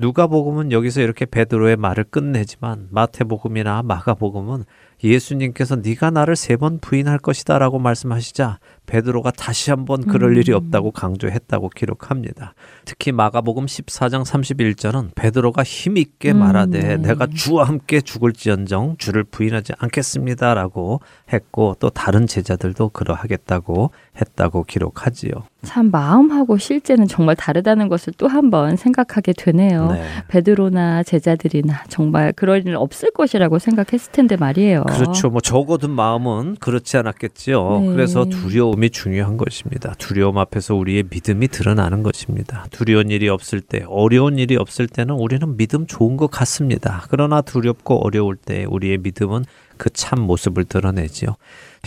누가복음은 0.00 0.72
여기서 0.72 1.00
이렇게 1.02 1.26
베드로의 1.26 1.76
말을 1.76 2.04
끝내지만 2.10 2.88
마태복음이나 2.90 3.82
마가복음은 3.82 4.64
예수님께서 5.02 5.76
네가 5.76 6.10
나를 6.10 6.36
세 6.36 6.60
번 6.60 6.78
부인할 6.78 7.18
것이다라고 7.18 7.78
말씀하시자 7.78 8.58
베드로가 8.84 9.30
다시 9.30 9.70
한번 9.70 10.04
그럴 10.04 10.32
음. 10.32 10.36
일이 10.36 10.52
없다고 10.52 10.90
강조했다고 10.90 11.70
기록합니다. 11.70 12.54
특히 12.84 13.12
마가복음 13.12 13.64
14장 13.66 14.24
31절은 14.24 15.14
베드로가 15.14 15.62
힘 15.62 15.96
있게 15.96 16.32
말하되 16.34 16.96
음. 16.96 17.02
내가 17.02 17.26
주와 17.28 17.64
함께 17.64 18.00
죽을지언정 18.00 18.96
주를 18.98 19.24
부인하지 19.24 19.72
않겠습니다라고 19.78 21.00
했고 21.32 21.76
또 21.78 21.88
다른 21.88 22.26
제자들도 22.26 22.90
그러하겠다고 22.90 23.92
했다고 24.20 24.64
기록하지요. 24.64 25.30
참 25.62 25.90
마음하고 25.90 26.56
실제는 26.58 27.06
정말 27.06 27.36
다르다는 27.36 27.88
것을 27.88 28.12
또 28.14 28.26
한 28.26 28.50
번 28.50 28.76
생각하게 28.76 29.32
되네요. 29.34 29.92
네. 29.92 30.02
베드로나 30.28 31.02
제자들이나 31.04 31.84
정말 31.88 32.32
그럴 32.32 32.66
일 32.66 32.74
없을 32.74 33.10
것이라고 33.12 33.58
생각했을 33.58 34.12
텐데 34.12 34.36
말이에요. 34.36 34.84
그렇죠. 34.84 35.30
뭐 35.30 35.40
적어도 35.40 35.88
마음은 35.88 36.56
그렇지 36.58 36.96
않았겠지요. 36.96 37.80
네. 37.80 37.86
그래서 37.92 38.24
두려움이 38.24 38.90
중요한 38.90 39.36
것입니다. 39.36 39.94
두려움 39.98 40.38
앞에서 40.38 40.74
우리의 40.74 41.04
믿음이 41.10 41.48
드러나는 41.48 42.02
것입니다. 42.02 42.66
두려운 42.70 43.10
일이 43.10 43.28
없을 43.28 43.60
때, 43.60 43.84
어려운 43.88 44.38
일이 44.38 44.56
없을 44.56 44.86
때는 44.88 45.14
우리는 45.14 45.56
믿음 45.56 45.86
좋은 45.86 46.16
것 46.16 46.30
같습니다. 46.30 47.04
그러나 47.10 47.42
두렵고 47.42 48.04
어려울 48.04 48.36
때 48.36 48.64
우리의 48.68 48.98
믿음은 48.98 49.44
그 49.76 49.88
참 49.94 50.20
모습을 50.20 50.64
드러내지요. 50.64 51.36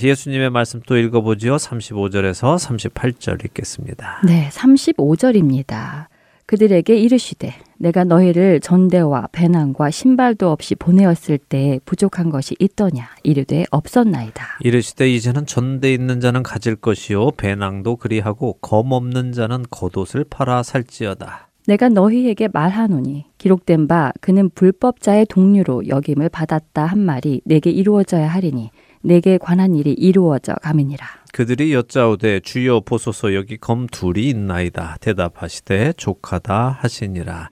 예수님의 0.01 0.49
말씀 0.49 0.81
또 0.85 0.97
읽어보지요. 0.97 1.57
35절에서 1.57 2.57
38절 2.57 3.45
읽겠습니다. 3.45 4.21
네, 4.25 4.49
35절입니다. 4.51 6.07
그들에게 6.45 6.97
이르시되 6.97 7.53
내가 7.77 8.03
너희를 8.03 8.59
전대와 8.59 9.29
배낭과 9.31 9.91
신발도 9.91 10.51
없이 10.51 10.75
보내었을 10.75 11.37
때 11.37 11.79
부족한 11.85 12.29
것이 12.29 12.55
있더냐 12.59 13.09
이르되 13.23 13.65
없었나이다. 13.71 14.59
이르시되 14.61 15.09
이제는 15.09 15.45
전대 15.45 15.93
있는 15.93 16.19
자는 16.19 16.43
가질 16.43 16.75
것이요 16.75 17.31
배낭도 17.31 17.95
그리하고 17.95 18.57
검 18.61 18.91
없는 18.91 19.31
자는 19.31 19.63
겉옷을 19.69 20.25
팔아 20.29 20.63
살지어다. 20.63 21.47
내가 21.65 21.87
너희에게 21.87 22.49
말하노니 22.51 23.25
기록된 23.37 23.87
바 23.87 24.11
그는 24.19 24.49
불법자의 24.49 25.27
동류로 25.27 25.87
역임을 25.87 26.27
받았다 26.27 26.85
한 26.85 26.99
말이 26.99 27.41
내게 27.45 27.69
이루어져야 27.69 28.27
하리니 28.27 28.69
내게 29.03 29.37
관한 29.37 29.75
일이 29.75 29.91
이루어져 29.93 30.53
가미니라. 30.55 31.05
그들이 31.33 31.73
여짜오되 31.73 32.41
주여 32.41 32.81
보소서 32.81 33.33
여기 33.33 33.57
검 33.57 33.87
둘이 33.87 34.29
있나이다. 34.29 34.97
대답하시되 35.01 35.93
족하다 35.97 36.77
하시니라. 36.79 37.49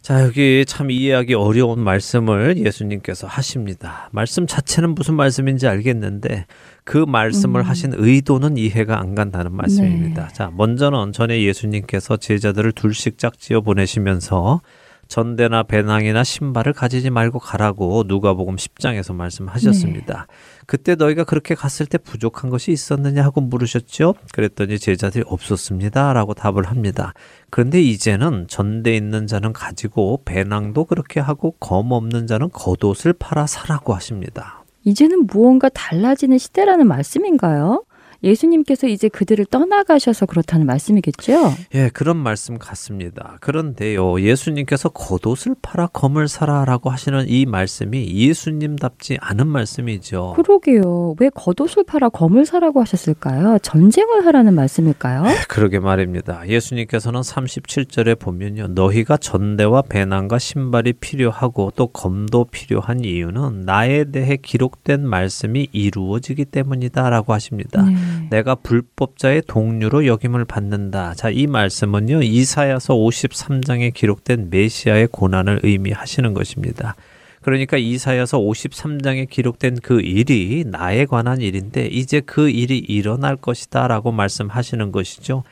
자, 0.00 0.22
여기 0.22 0.64
참 0.66 0.90
이해하기 0.90 1.34
어려운 1.34 1.78
말씀을 1.80 2.56
예수님께서 2.56 3.26
하십니다. 3.26 4.08
말씀 4.12 4.46
자체는 4.46 4.94
무슨 4.94 5.14
말씀인지 5.14 5.68
알겠는데 5.68 6.46
그 6.84 6.96
말씀을 6.96 7.60
음. 7.60 7.66
하신 7.66 7.92
의도는 7.94 8.56
이해가 8.56 8.98
안 8.98 9.14
간다는 9.14 9.52
말씀입니다. 9.52 10.28
네. 10.28 10.34
자, 10.34 10.50
먼저는 10.56 11.12
전에 11.12 11.42
예수님께서 11.42 12.16
제자들을 12.16 12.72
둘씩 12.72 13.18
짝지어 13.18 13.60
보내시면서 13.60 14.62
전대나 15.10 15.64
배낭이나 15.64 16.22
신발을 16.22 16.72
가지지 16.72 17.10
말고 17.10 17.40
가라고 17.40 18.04
누가복음 18.06 18.54
10장에서 18.54 19.12
말씀하셨습니다. 19.12 20.26
네. 20.28 20.34
그때 20.66 20.94
너희가 20.94 21.24
그렇게 21.24 21.56
갔을 21.56 21.84
때 21.84 21.98
부족한 21.98 22.48
것이 22.48 22.70
있었느냐 22.70 23.24
하고 23.24 23.40
물으셨죠? 23.40 24.14
그랬더니 24.32 24.78
제자들이 24.78 25.24
없었습니다 25.26 26.12
라고 26.12 26.32
답을 26.32 26.68
합니다. 26.68 27.12
그런데 27.50 27.82
이제는 27.82 28.46
전대 28.48 28.94
있는 28.94 29.26
자는 29.26 29.52
가지고 29.52 30.22
배낭도 30.24 30.84
그렇게 30.84 31.18
하고 31.18 31.56
검 31.58 31.90
없는 31.90 32.28
자는 32.28 32.48
겉옷을 32.50 33.14
팔아 33.14 33.48
사라고 33.48 33.94
하십니다. 33.94 34.64
이제는 34.84 35.26
무언가 35.26 35.68
달라지는 35.68 36.38
시대라는 36.38 36.86
말씀인가요? 36.86 37.82
예수님께서 38.22 38.86
이제 38.86 39.08
그들을 39.08 39.46
떠나가셔서 39.46 40.26
그렇다는 40.26 40.66
말씀이겠죠? 40.66 41.52
예, 41.74 41.88
그런 41.88 42.16
말씀 42.16 42.58
같습니다. 42.58 43.38
그런데요, 43.40 44.20
예수님께서 44.20 44.90
겉옷을 44.90 45.56
팔아 45.62 45.88
검을 45.88 46.28
사라라고 46.28 46.90
하시는 46.90 47.24
이 47.28 47.46
말씀이 47.46 48.12
예수님답지 48.12 49.18
않은 49.20 49.46
말씀이죠. 49.46 50.34
그러게요. 50.36 51.14
왜 51.18 51.30
겉옷을 51.30 51.84
팔아 51.84 52.10
검을 52.10 52.44
사라고 52.44 52.80
하셨을까요? 52.80 53.58
전쟁을 53.62 54.26
하라는 54.26 54.54
말씀일까요? 54.54 55.24
예, 55.26 55.36
그러게 55.48 55.78
말입니다. 55.78 56.46
예수님께서는 56.46 57.20
37절에 57.20 58.18
보면요, 58.18 58.68
너희가 58.68 59.16
전대와 59.16 59.82
배낭과 59.82 60.38
신발이 60.38 60.94
필요하고 60.94 61.72
또 61.74 61.86
검도 61.86 62.44
필요한 62.46 63.04
이유는 63.04 63.62
나에 63.62 64.04
대해 64.04 64.36
기록된 64.36 65.06
말씀이 65.06 65.68
이루어지기 65.72 66.44
때문이다라고 66.46 67.32
하십니다. 67.32 67.82
네. 67.82 67.94
내가 68.30 68.54
불법자의 68.54 69.42
동류로 69.46 70.06
역임을 70.06 70.44
받는다. 70.44 71.14
자, 71.14 71.30
이 71.30 71.46
말씀은요. 71.46 72.22
이사야서 72.22 72.94
53장에 72.94 73.92
기록된 73.94 74.48
메시아의 74.50 75.08
고난을 75.08 75.60
의미하시는 75.62 76.34
것입니다. 76.34 76.96
그러니까 77.42 77.78
이사야서 77.78 78.38
53장에 78.38 79.28
기록된 79.28 79.78
그 79.82 80.00
일이 80.00 80.64
나에 80.66 81.06
관한 81.06 81.40
일인데 81.40 81.86
이제 81.86 82.20
그 82.20 82.50
일이 82.50 82.78
일어날 82.78 83.36
것이다라고 83.36 84.12
말씀하시는 84.12 84.92
것이죠. 84.92 85.44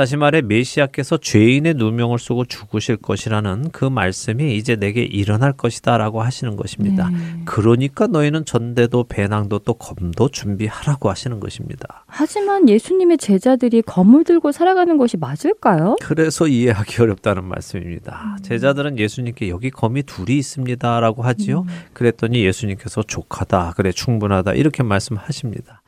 다시 0.00 0.16
말해 0.16 0.40
메시아께서 0.40 1.18
죄인의 1.18 1.74
누명을 1.74 2.18
쓰고 2.18 2.46
죽으실 2.46 2.96
것이라는 2.96 3.68
그 3.70 3.84
말씀이 3.84 4.56
이제 4.56 4.74
내게 4.74 5.02
일어날 5.02 5.52
것이다라고 5.52 6.22
하시는 6.22 6.56
것입니다. 6.56 7.10
네. 7.10 7.18
그러니까 7.44 8.06
너희는 8.06 8.46
전대도 8.46 9.04
배낭도 9.10 9.58
또 9.58 9.74
검도 9.74 10.30
준비하라고 10.30 11.10
하시는 11.10 11.38
것입니다. 11.38 12.06
하지만 12.06 12.66
예수님의 12.66 13.18
제자들이 13.18 13.82
검을 13.82 14.24
들고 14.24 14.52
살아가는 14.52 14.96
것이 14.96 15.18
맞을까요? 15.18 15.96
그래서 16.00 16.48
이해하기 16.48 17.02
어렵다는 17.02 17.44
말씀입니다. 17.44 18.36
음. 18.38 18.42
제자들은 18.42 18.98
예수님께 18.98 19.50
여기 19.50 19.70
검이 19.70 20.04
둘이 20.04 20.38
있습니다라고 20.38 21.24
하지요. 21.24 21.66
음. 21.68 21.74
그랬더니 21.92 22.42
예수님께서 22.46 23.02
족하다, 23.02 23.74
그래 23.76 23.92
충분하다 23.92 24.54
이렇게 24.54 24.82
말씀하십니다. 24.82 25.79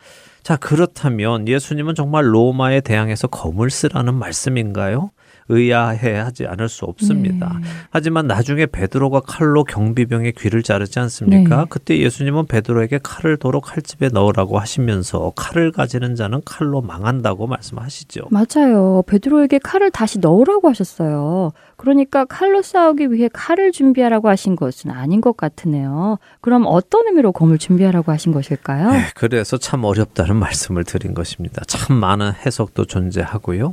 자, 0.43 0.57
그렇다면 0.57 1.47
예수님은 1.47 1.95
정말 1.95 2.34
로마에 2.34 2.80
대항해서 2.80 3.28
검을 3.28 3.70
쓰라는 3.70 4.14
말씀인가요? 4.14 5.11
의아해 5.49 6.18
하지 6.18 6.47
않을 6.47 6.68
수 6.68 6.84
없습니다. 6.84 7.59
네. 7.61 7.66
하지만 7.90 8.26
나중에 8.26 8.66
베드로가 8.66 9.20
칼로 9.20 9.64
경비병의 9.64 10.32
귀를 10.32 10.62
자르지 10.62 10.99
않습니까? 11.01 11.57
네. 11.57 11.64
그때 11.68 11.99
예수님은 11.99 12.47
베드로에게 12.47 13.01
칼을 13.03 13.36
도로 13.36 13.61
칼집에 13.61 14.09
넣으라고 14.09 14.59
하시면서 14.59 15.32
칼을 15.36 15.72
가지는 15.72 16.14
자는 16.14 16.40
칼로 16.45 16.80
망한다고 16.80 17.47
말씀하시죠. 17.47 18.28
맞아요. 18.30 19.03
베드로에게 19.07 19.59
칼을 19.59 19.90
다시 19.90 20.18
넣으라고 20.18 20.68
하셨어요. 20.68 21.53
그러니까 21.76 22.24
칼로 22.24 22.62
싸우기 22.62 23.12
위해 23.12 23.28
칼을 23.32 23.72
준비하라고 23.72 24.28
하신 24.28 24.55
것은 24.55 24.90
아닌 24.93 25.20
것 25.20 25.36
같으네요. 25.36 26.18
그럼 26.40 26.64
어떤 26.66 27.09
의미로 27.09 27.32
검을 27.32 27.59
준비하라고 27.59 28.12
하신 28.12 28.32
것일까요? 28.32 28.93
네, 28.93 29.07
그래서 29.16 29.57
참 29.59 29.82
어렵다는 29.84 30.36
말씀을 30.38 30.84
드린 30.84 31.12
것입니다. 31.12 31.62
참 31.66 31.97
많은 31.97 32.32
해석도 32.34 32.84
존재하고요. 32.84 33.72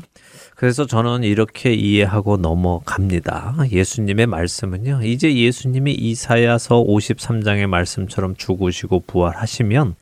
그래서 0.59 0.85
저는 0.85 1.23
이렇게 1.23 1.73
이해하고 1.73 2.35
넘어갑니다. 2.35 3.55
예수님의 3.71 4.27
말씀은요. 4.27 5.03
이제 5.05 5.33
예수님이 5.33 5.93
이사야서 5.93 6.83
53장의 6.83 7.67
말씀처럼 7.67 8.35
죽으시고 8.35 9.05
부활하시면 9.07 9.95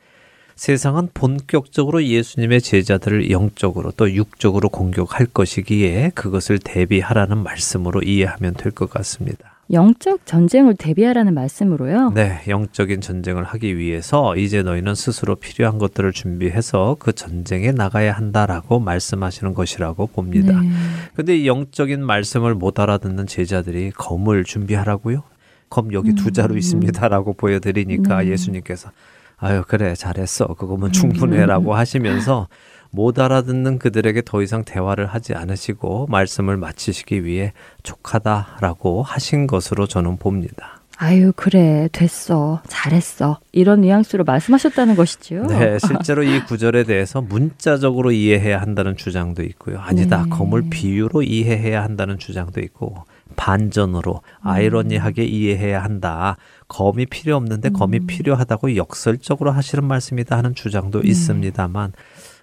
세상은 0.56 1.10
본격적으로 1.14 2.02
예수님의 2.02 2.60
제자들을 2.60 3.30
영적으로 3.30 3.92
또 3.92 4.12
육적으로 4.12 4.68
공격할 4.68 5.26
것이기에 5.26 6.10
그것을 6.16 6.58
대비하라는 6.58 7.38
말씀으로 7.38 8.02
이해하면 8.02 8.54
될 8.54 8.72
것 8.72 8.90
같습니다. 8.90 9.47
영적 9.70 10.24
전쟁을 10.24 10.74
대비하라는 10.76 11.34
말씀으로요? 11.34 12.10
네, 12.14 12.40
영적인 12.48 13.02
전쟁을 13.02 13.44
하기 13.44 13.76
위해서 13.76 14.34
이제 14.36 14.62
너희는 14.62 14.94
스스로 14.94 15.34
필요한 15.34 15.78
것들을 15.78 16.12
준비해서 16.12 16.96
그 16.98 17.12
전쟁에 17.12 17.72
나가야 17.72 18.12
한다라고 18.12 18.80
말씀하시는 18.80 19.52
것이라고 19.52 20.06
봅니다. 20.06 20.58
네. 20.58 20.70
근데 21.14 21.36
이 21.36 21.46
영적인 21.46 22.04
말씀을 22.04 22.54
못 22.54 22.80
알아듣는 22.80 23.26
제자들이 23.26 23.90
검을 23.90 24.44
준비하라고요? 24.44 25.22
검 25.68 25.92
여기 25.92 26.14
두 26.14 26.32
자루 26.32 26.54
음. 26.54 26.58
있습니다라고 26.58 27.34
보여드리니까 27.34 28.22
네. 28.22 28.30
예수님께서 28.30 28.90
아유 29.36 29.62
그래 29.68 29.94
잘했어 29.94 30.46
그거면 30.46 30.92
충분해라고 30.92 31.74
하시면서 31.74 32.48
못 32.90 33.18
알아듣는 33.18 33.78
그들에게 33.78 34.22
더 34.24 34.42
이상 34.42 34.64
대화를 34.64 35.06
하지 35.06 35.34
않으시고 35.34 36.06
말씀을 36.08 36.56
마치시기 36.56 37.24
위해 37.24 37.52
족하다라고 37.82 39.02
하신 39.02 39.46
것으로 39.46 39.86
저는 39.86 40.16
봅니다. 40.16 40.78
아유, 41.00 41.32
그래, 41.36 41.88
됐어, 41.92 42.60
잘했어. 42.66 43.38
이런 43.52 43.82
뉘앙스로 43.82 44.24
말씀하셨다는 44.24 44.96
것이죠. 44.96 45.46
네, 45.46 45.78
실제로 45.78 46.24
이 46.24 46.44
구절에 46.44 46.82
대해서 46.82 47.20
문자적으로 47.20 48.10
이해해야 48.10 48.60
한다는 48.60 48.96
주장도 48.96 49.44
있고요. 49.44 49.78
아니다, 49.78 50.24
네. 50.24 50.28
검을 50.28 50.64
비유로 50.70 51.22
이해해야 51.22 51.84
한다는 51.84 52.18
주장도 52.18 52.60
있고, 52.62 53.04
반전으로 53.36 54.22
아이러니하게 54.40 55.22
음. 55.22 55.28
이해해야 55.28 55.84
한다. 55.84 56.36
검이 56.66 57.06
필요 57.06 57.36
없는데 57.36 57.70
검이 57.70 57.98
음. 57.98 58.06
필요하다고 58.08 58.74
역설적으로 58.74 59.52
하시는 59.52 59.84
말씀이다 59.84 60.36
하는 60.36 60.56
주장도 60.56 60.98
음. 60.98 61.06
있습니다만, 61.06 61.92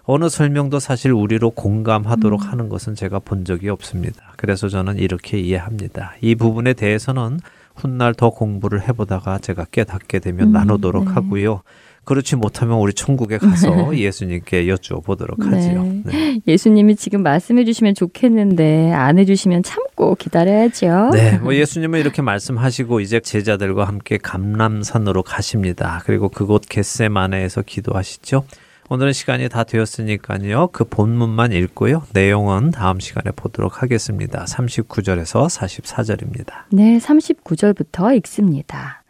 어느 0.06 0.30
설명도 0.30 0.80
사실 0.80 1.12
우리로 1.12 1.52
공감하도록 1.52 2.42
음. 2.42 2.48
하는 2.48 2.70
것은 2.70 2.96
제가 2.96 3.20
본 3.20 3.44
적이 3.44 3.70
없습니다. 3.70 4.34
그래서 4.38 4.70
저는 4.70 4.98
이렇게 4.98 5.40
이해합니다. 5.40 6.14
이 6.22 6.36
부분에 6.36 6.74
대해서는 6.74 7.40
훗날 7.76 8.14
더 8.14 8.30
공부를 8.30 8.88
해보다가 8.88 9.40
제가 9.40 9.66
깨닫게 9.72 10.20
되면 10.20 10.48
음, 10.48 10.52
나누도록 10.54 11.06
네. 11.06 11.12
하고요. 11.12 11.62
그렇지 12.06 12.36
못하면 12.36 12.78
우리 12.78 12.94
천국에 12.94 13.40
가서 13.40 13.68
예수님께 13.98 14.68
여쭈어 14.68 15.02
보도록 15.02 15.40
네. 15.40 15.56
하지요. 15.56 15.84
네. 16.06 16.40
예수님이 16.48 16.96
지금 16.96 17.24
말씀해 17.24 17.66
주시면 17.66 17.96
좋겠는데 17.96 18.92
안 18.94 19.18
해주시면 19.18 19.64
참고 19.64 20.14
기다려야죠. 20.14 21.10
네, 21.14 21.40
뭐 21.40 21.56
예수님은 21.56 22.00
이렇게 22.00 22.22
말씀하시고 22.22 23.00
이제 23.00 23.20
제자들과 23.20 23.86
함께 23.86 24.20
감람산으로 24.20 25.24
가십니다. 25.24 26.04
그리고 26.06 26.30
그곳 26.30 26.62
겟세마네에서 26.70 27.64
기도하시죠. 27.64 28.46
오늘은 28.88 29.14
시간이 29.14 29.50
다 29.50 29.64
되었으니까요. 29.64 30.68
그 30.72 30.84
본문만 30.84 31.54
읽고요. 31.54 32.04
내용은 32.14 32.70
다음 32.70 33.00
시간에 33.00 33.32
보도록 33.36 33.82
하겠습니다. 33.82 34.46
39절에서 34.46 35.48
44절입니다. 35.50 36.66
네, 36.72 37.00
39절부터 37.00 38.16
읽습니다. 38.18 39.02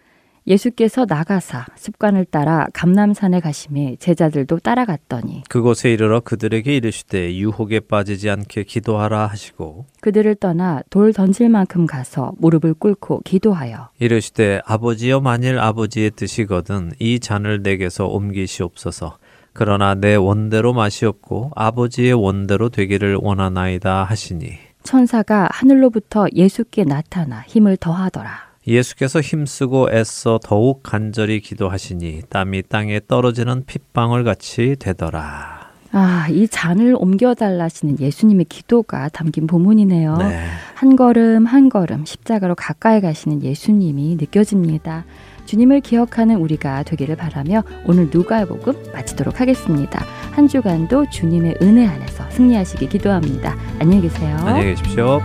예수께서 0.47 1.05
나가사 1.09 1.65
습관을 1.76 2.26
따라 2.26 2.67
감남산에 2.73 3.39
가심에 3.39 3.97
제자들도 3.99 4.59
따라갔더니 4.59 5.43
그곳에 5.49 5.91
이르러 5.91 6.19
그들에게 6.19 6.76
이르시되 6.76 7.36
유혹에 7.36 7.80
빠지지 7.80 8.30
않게 8.30 8.63
기도하라 8.63 9.26
하시고 9.26 9.88
그들을 10.01 10.36
떠나 10.36 10.84
돌 10.89 11.13
던질 11.13 11.49
만큼 11.49 11.88
가서 11.88 12.34
무릎을 12.38 12.76
꿇고 12.76 13.21
기도하여 13.26 13.89
이르시되 13.99 14.61
아버지여 14.65 15.19
만일 15.19 15.57
아버지의 15.57 16.11
뜻이거든 16.11 16.91
이 16.99 17.19
잔을 17.19 17.63
내게서 17.63 18.05
옮기시옵소서 18.05 19.17
그러나 19.58 19.95
내 19.95 20.16
원대로 20.16 20.74
마시옵고 20.74 21.51
아버지의 21.56 22.12
원대로 22.12 22.68
되기를 22.68 23.18
원하나이다 23.22 24.03
하시니 24.03 24.51
천사가 24.84 25.47
하늘로부터 25.49 26.28
예수께 26.36 26.84
나타나 26.84 27.41
힘을 27.47 27.78
더하더라. 27.78 28.30
예수께서 28.68 29.22
힘쓰고 29.22 29.91
애써 29.91 30.41
더욱 30.43 30.84
간절히 30.84 31.39
기도하시니 31.39 32.24
땀이 32.30 32.64
땅에 32.64 32.99
떨어지는 33.08 33.64
핏방울 33.66 34.26
같이 34.26 34.76
되더라. 34.78 35.72
아, 35.93 36.28
이 36.30 36.49
잔을 36.49 36.93
옮겨달라시는 36.99 38.01
예수님의 38.01 38.45
기도가 38.49 39.08
담긴 39.08 39.47
본문이네요. 39.47 40.18
네. 40.18 40.45
한 40.74 40.97
걸음 40.97 41.45
한 41.45 41.70
걸음 41.70 42.03
십자가로 42.03 42.56
가까이 42.56 42.99
가시는 42.99 43.41
예수님이 43.41 44.18
느껴집니다. 44.18 45.06
주님을 45.46 45.82
기억하는 45.82 46.38
우리가 46.38 46.84
되기를 46.84 47.16
바라며 47.16 47.64
오늘 47.86 48.10
누가복음 48.12 48.91
마치도록 48.93 49.39
하겠습니다. 49.41 50.04
한 50.32 50.48
주간도 50.48 51.10
주님의 51.10 51.58
은혜 51.62 51.88
안에서 51.88 52.30
승리하시기 52.32 52.89
기도합니다. 52.89 53.56
안녕히 53.80 54.02
계세요. 54.02 54.36
안녕히 54.39 54.76
계십시오. 54.76 55.22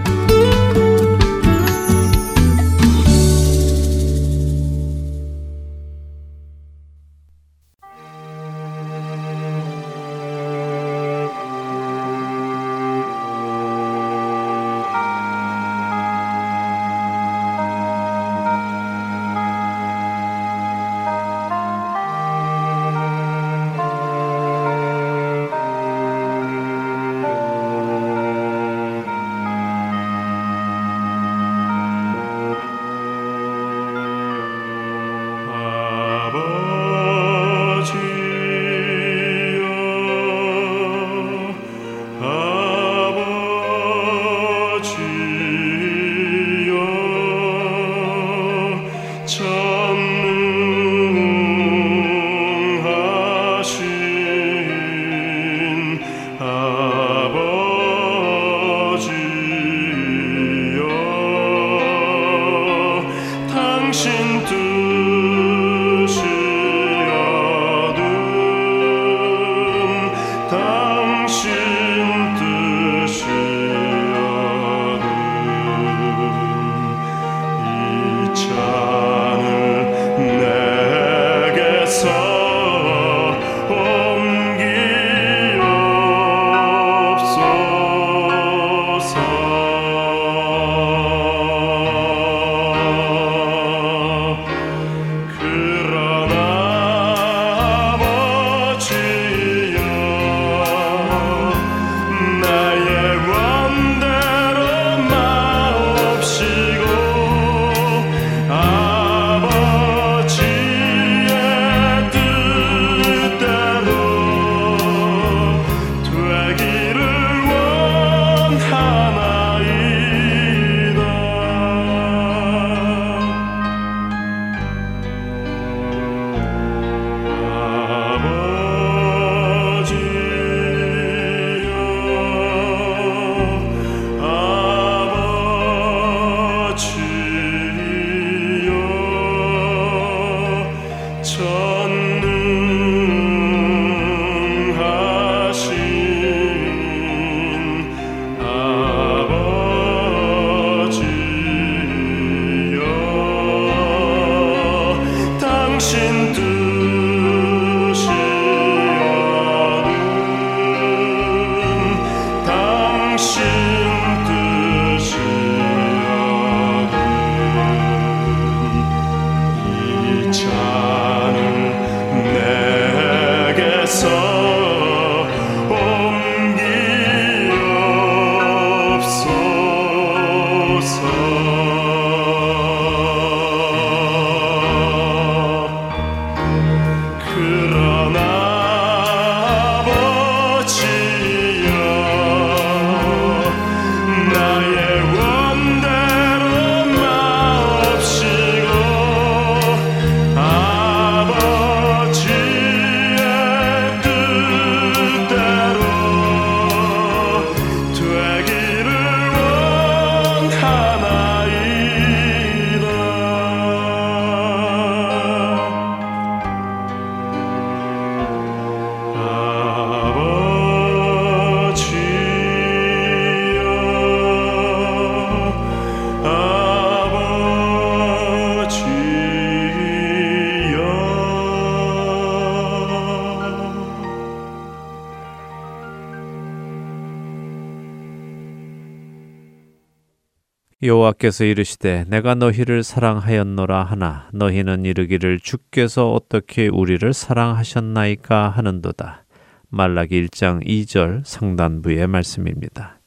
여호와께서 241.10 241.44
이르시되 241.44 242.04
내가 242.08 242.34
너희를 242.34 242.82
사랑하였노라 242.82 243.82
하나 243.84 244.28
너희는 244.32 244.84
이르기를 244.84 245.40
주께서 245.40 246.12
어떻게 246.12 246.68
우리를 246.68 247.12
사랑하셨나이까 247.12 248.50
하는도다. 248.50 249.24
말라기 249.68 250.26
1장 250.26 250.64
2절 250.66 251.24
상단부의 251.24 252.06
말씀입니다. 252.06 253.00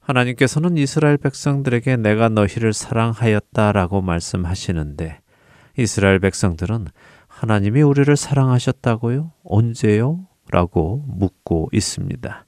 하나님께서는 0.00 0.76
이스라엘 0.76 1.16
백성들에게 1.16 1.96
내가 1.96 2.28
너희를 2.28 2.72
사랑하였다라고 2.72 4.02
말씀하시는데 4.02 5.20
이스라엘 5.78 6.18
백성들은 6.20 6.86
하나님이 7.28 7.82
우리를 7.82 8.16
사랑하셨다고요? 8.16 9.32
언제요? 9.44 10.26
라고 10.50 11.04
묻고 11.08 11.68
있습니다. 11.72 12.46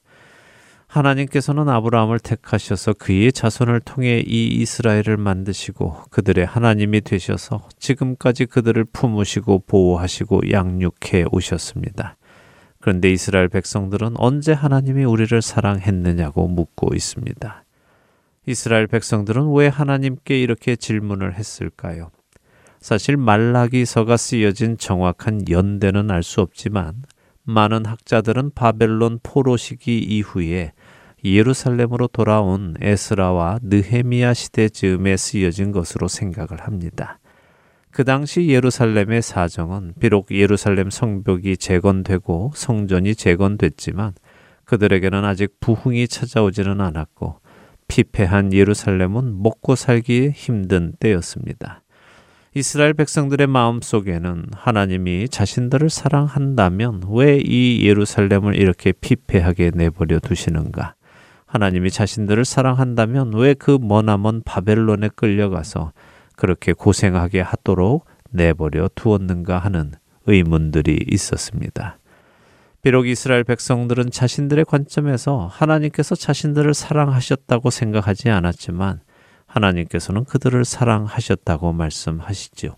하나님께서는 0.89 1.69
아브라함을 1.69 2.17
택하셔서 2.17 2.93
그의 2.93 3.31
자손을 3.31 3.79
통해 3.81 4.23
이 4.25 4.47
이스라엘을 4.47 5.17
만드시고 5.17 6.05
그들의 6.09 6.43
하나님이 6.47 7.01
되셔서 7.01 7.67
지금까지 7.77 8.47
그들을 8.47 8.85
품으시고 8.85 9.65
보호하시고 9.67 10.49
양육해 10.51 11.25
오셨습니다. 11.31 12.17
그런데 12.79 13.11
이스라엘 13.11 13.49
백성들은 13.49 14.15
언제 14.17 14.51
하나님이 14.51 15.03
우리를 15.03 15.39
사랑했느냐고 15.43 16.47
묻고 16.47 16.95
있습니다. 16.95 17.63
이스라엘 18.47 18.87
백성들은 18.87 19.53
왜 19.53 19.67
하나님께 19.67 20.41
이렇게 20.41 20.75
질문을 20.75 21.35
했을까요? 21.35 22.09
사실 22.81 23.15
말라기서가 23.15 24.17
쓰여진 24.17 24.79
정확한 24.79 25.49
연대는 25.49 26.09
알 26.09 26.23
수 26.23 26.41
없지만 26.41 27.03
많은 27.43 27.85
학자들은 27.85 28.51
바벨론 28.55 29.19
포로 29.21 29.57
시기 29.57 29.99
이후에 29.99 30.71
예루살렘으로 31.23 32.07
돌아온 32.07 32.75
에스라와 32.79 33.59
느헤미야 33.61 34.33
시대 34.33 34.69
즈음에 34.69 35.17
쓰여진 35.17 35.71
것으로 35.71 36.07
생각을 36.07 36.61
합니다. 36.61 37.19
그 37.91 38.03
당시 38.03 38.47
예루살렘의 38.47 39.21
사정은 39.21 39.93
비록 39.99 40.31
예루살렘 40.31 40.89
성벽이 40.89 41.57
재건되고 41.57 42.51
성전이 42.55 43.15
재건됐지만 43.15 44.13
그들에게는 44.65 45.25
아직 45.25 45.59
부흥이 45.59 46.07
찾아오지는 46.07 46.79
않았고 46.79 47.39
피폐한 47.87 48.53
예루살렘은 48.53 49.41
먹고 49.41 49.75
살기 49.75 50.29
힘든 50.35 50.93
때였습니다. 50.99 51.81
이스라엘 52.55 52.93
백성들의 52.93 53.47
마음 53.47 53.81
속에는 53.81 54.45
하나님이 54.53 55.29
자신들을 55.29 55.89
사랑한다면 55.89 57.03
왜 57.09 57.39
이 57.43 57.81
예루살렘을 57.83 58.55
이렇게 58.55 58.91
피폐하게 58.91 59.71
내버려 59.73 60.19
두시는가? 60.19 60.95
하나님이 61.49 61.89
자신들을 61.89 62.45
사랑한다면 62.45 63.33
왜 63.33 63.55
그 63.55 63.77
머나먼 63.81 64.43
바벨론에 64.45 65.09
끌려가서 65.09 65.93
그렇게 66.35 66.73
고생하게 66.73 67.41
하도록 67.41 68.05
내버려 68.29 68.87
두었는가 68.93 69.57
하는 69.57 69.93
의문들이 70.27 71.05
있었습니다. 71.11 71.97
비록 72.81 73.07
이스라엘 73.07 73.43
백성들은 73.43 74.11
자신들의 74.11 74.63
관점에서 74.65 75.47
하나님께서 75.47 76.15
자신들을 76.15 76.73
사랑하셨다고 76.73 77.71
생각하지 77.71 78.29
않았지만 78.29 79.01
하나님께서는 79.47 80.23
그들을 80.25 80.63
사랑하셨다고 80.63 81.73
말씀하시죠. 81.73 82.75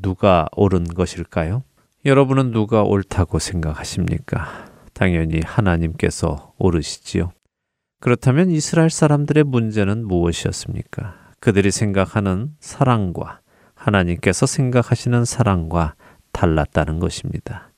누가 0.00 0.46
옳은 0.56 0.84
것일까요? 0.84 1.64
여러분은 2.06 2.52
누가 2.52 2.82
옳다고 2.82 3.38
생각하십니까? 3.38 4.66
당연히 4.94 5.40
하나님께서 5.44 6.54
옳으시지요. 6.58 7.32
그렇다면 8.02 8.50
이스라엘 8.50 8.90
사람들의 8.90 9.44
문제는 9.44 10.08
무엇이었습니까? 10.08 11.14
그들이 11.38 11.70
생각하는 11.70 12.48
사랑과 12.58 13.38
하나님께서 13.76 14.44
생각하시는 14.44 15.24
사랑과 15.24 15.94
달랐다는 16.32 16.98
것입니다. 16.98 17.70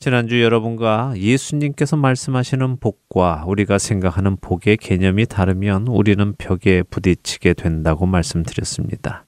지난주 0.00 0.42
여러분과 0.42 1.14
예수님께서 1.16 1.96
말씀하시는 1.96 2.78
복과 2.80 3.44
우리가 3.46 3.78
생각하는 3.78 4.36
복의 4.40 4.76
개념이 4.76 5.26
다르면 5.26 5.86
우리는 5.86 6.34
벽에 6.36 6.82
부딪히게 6.82 7.54
된다고 7.54 8.06
말씀드렸습니다. 8.06 9.24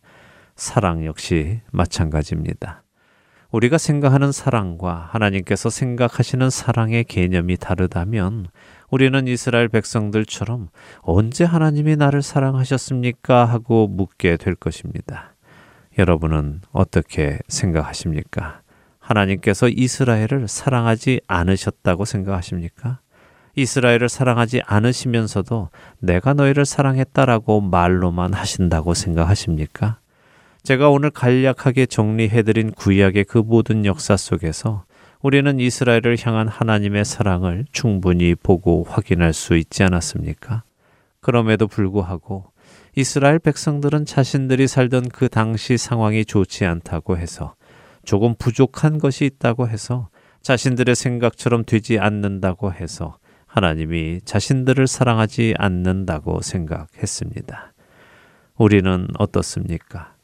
사랑 0.56 1.04
역시 1.04 1.60
마찬가지입니다. 1.70 2.82
우리가 3.52 3.78
생각하는 3.78 4.32
사랑과 4.32 5.08
하나님께서 5.12 5.70
생각하시는 5.70 6.50
사랑의 6.50 7.04
개념이 7.04 7.58
다르다면 7.58 8.48
우리는 8.90 9.26
이스라엘 9.26 9.68
백성들처럼 9.68 10.68
언제 11.00 11.44
하나님이 11.44 11.96
나를 11.96 12.22
사랑하셨습니까? 12.22 13.44
하고 13.44 13.88
묻게 13.88 14.36
될 14.36 14.54
것입니다. 14.54 15.34
여러분은 15.98 16.60
어떻게 16.72 17.38
생각하십니까? 17.48 18.60
하나님께서 18.98 19.68
이스라엘을 19.68 20.46
사랑하지 20.48 21.20
않으셨다고 21.26 22.04
생각하십니까? 22.04 23.00
이스라엘을 23.56 24.08
사랑하지 24.08 24.62
않으시면서도 24.66 25.70
내가 26.00 26.34
너희를 26.34 26.66
사랑했다라고 26.66 27.62
말로만 27.62 28.34
하신다고 28.34 28.94
생각하십니까? 28.94 29.98
제가 30.62 30.90
오늘 30.90 31.10
간략하게 31.10 31.86
정리해드린 31.86 32.72
구약의 32.72 33.24
그 33.24 33.38
모든 33.38 33.86
역사 33.86 34.16
속에서 34.16 34.84
우리는 35.22 35.58
이스라엘을 35.58 36.16
향한 36.22 36.46
하나님의 36.48 37.04
사랑을 37.04 37.64
충분히 37.72 38.34
보고 38.34 38.84
확인할 38.84 39.32
수 39.32 39.56
있지 39.56 39.82
않았습니까? 39.82 40.62
그럼에도 41.20 41.66
불구하고 41.66 42.44
이스라엘 42.94 43.38
백성들은 43.38 44.04
자신들이 44.04 44.66
살던 44.66 45.08
그 45.08 45.28
당시 45.28 45.76
상황이 45.76 46.24
좋지 46.24 46.64
않다고 46.64 47.16
해서 47.16 47.54
조금 48.04 48.34
부족한 48.38 48.98
것이 48.98 49.24
있다고 49.24 49.68
해서 49.68 50.08
자신들의 50.42 50.94
생각처럼 50.94 51.64
되지 51.64 51.98
않는다고 51.98 52.72
해서 52.72 53.18
하나님이 53.46 54.20
자신들을 54.24 54.86
사랑하지 54.86 55.54
않는다고 55.58 56.40
생각했습니다. 56.42 57.72
우리는 58.56 59.08
어떻습니까? 59.18 60.14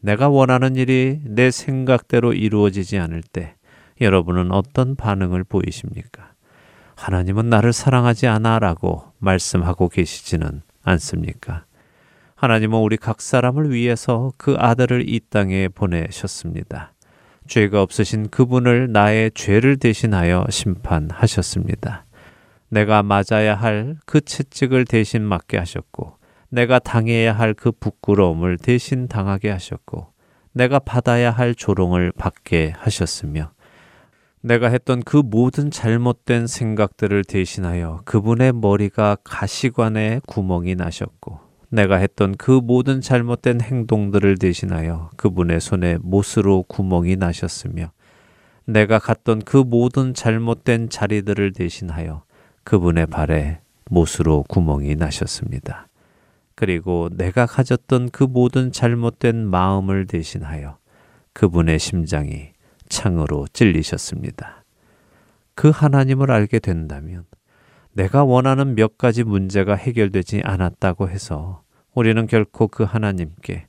내가 0.00 0.28
원하는 0.28 0.74
일이 0.74 1.20
내 1.24 1.50
생각대로 1.50 2.32
이루어지지 2.32 2.98
않을 2.98 3.22
때 3.22 3.54
여러분은 4.02 4.52
어떤 4.52 4.96
반응을 4.96 5.44
보이십니까? 5.44 6.32
하나님은 6.96 7.48
나를 7.48 7.72
사랑하지 7.72 8.26
않아 8.26 8.58
라고 8.58 9.04
말씀하고 9.18 9.88
계시지는 9.88 10.62
않습니까? 10.82 11.64
하나님은 12.36 12.78
우리 12.80 12.96
각 12.96 13.20
사람을 13.20 13.70
위해서 13.70 14.32
그 14.36 14.56
아들을 14.58 15.08
이 15.08 15.20
땅에 15.30 15.68
보내셨습니다. 15.68 16.92
죄가 17.46 17.82
없으신 17.82 18.28
그분을 18.30 18.92
나의 18.92 19.30
죄를 19.34 19.76
대신하여 19.76 20.46
심판하셨습니다. 20.50 22.04
내가 22.68 23.02
맞아야 23.02 23.54
할 23.54 23.96
그 24.06 24.20
채찍을 24.20 24.84
대신 24.86 25.22
맞게 25.22 25.58
하셨고, 25.58 26.16
내가 26.48 26.78
당해야 26.78 27.32
할 27.32 27.54
그 27.54 27.70
부끄러움을 27.72 28.58
대신 28.58 29.08
당하게 29.08 29.50
하셨고, 29.50 30.12
내가 30.52 30.78
받아야 30.78 31.30
할 31.30 31.54
조롱을 31.54 32.12
받게 32.12 32.74
하셨으며, 32.76 33.50
내가 34.44 34.68
했던 34.68 35.02
그 35.04 35.16
모든 35.16 35.70
잘못된 35.70 36.48
생각들을 36.48 37.22
대신하여 37.24 38.02
그분의 38.04 38.52
머리가 38.52 39.16
가시관에 39.22 40.20
구멍이 40.26 40.74
나셨고, 40.74 41.38
내가 41.68 41.96
했던 41.96 42.34
그 42.36 42.50
모든 42.50 43.00
잘못된 43.00 43.60
행동들을 43.60 44.38
대신하여 44.38 45.10
그분의 45.16 45.60
손에 45.60 45.98
못으로 46.02 46.64
구멍이 46.64 47.16
나셨으며, 47.16 47.92
내가 48.64 48.98
갔던 48.98 49.42
그 49.44 49.58
모든 49.58 50.12
잘못된 50.12 50.88
자리들을 50.88 51.52
대신하여 51.52 52.24
그분의 52.64 53.06
발에 53.06 53.60
못으로 53.90 54.44
구멍이 54.48 54.96
나셨습니다. 54.96 55.88
그리고 56.56 57.08
내가 57.12 57.46
가졌던 57.46 58.10
그 58.10 58.24
모든 58.24 58.72
잘못된 58.72 59.46
마음을 59.46 60.06
대신하여 60.06 60.78
그분의 61.32 61.78
심장이 61.78 62.51
창으로 62.92 63.46
찔리셨습니다. 63.54 64.64
그 65.54 65.70
하나님을 65.70 66.30
알게 66.30 66.58
된다면 66.58 67.24
내가 67.94 68.22
원하는 68.22 68.74
몇 68.74 68.98
가지 68.98 69.24
문제가 69.24 69.74
해결되지 69.74 70.42
않았다고 70.44 71.08
해서 71.08 71.62
우리는 71.94 72.26
결코 72.26 72.68
그 72.68 72.84
하나님께 72.84 73.66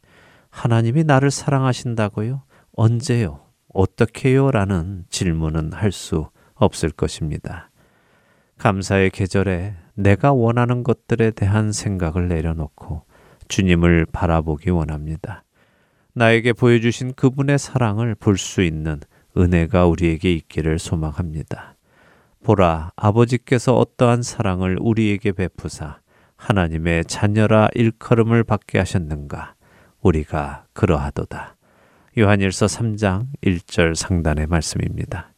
하나님이 0.49 1.05
나를 1.05 1.32
사랑하신다고요? 1.32 2.43
언제요? 2.76 3.39
어떻게요? 3.74 4.51
라는 4.51 5.05
질문은 5.09 5.71
할 5.74 5.91
수 5.91 6.30
없을 6.55 6.91
것입니다. 6.91 7.69
감사의 8.57 9.09
계절에 9.09 9.76
내가 9.95 10.34
원하는 10.34 10.84
것들에 10.84 11.32
대한 11.32 11.71
생각을 11.71 12.28
내려놓고 12.28 13.03
주님을 13.47 14.05
바라보기 14.11 14.69
원합니다. 14.69 15.43
나에게 16.13 16.53
보여주신 16.53 17.13
그분의 17.13 17.57
사랑을 17.57 18.15
볼 18.15 18.38
수 18.38 18.61
있는 18.61 18.99
은혜가 19.38 19.86
우리에게 19.88 20.31
있기를 20.34 20.79
소망합니다. 20.79 21.75
보라, 22.43 22.91
아버지께서 22.95 23.75
어떠한 23.75 24.21
사랑을 24.21 24.77
우리에게 24.79 25.31
베푸사 25.31 25.99
하나님의 26.36 27.05
자녀라 27.05 27.69
일컬음을 27.73 28.43
받게 28.43 28.77
하셨는가? 28.79 29.55
우리가 30.01 30.65
그러하도다. 30.73 31.55
요한일서 32.17 32.65
3장 32.67 33.27
1절 33.41 33.95
상단의 33.95 34.47
말씀입니다. 34.47 35.31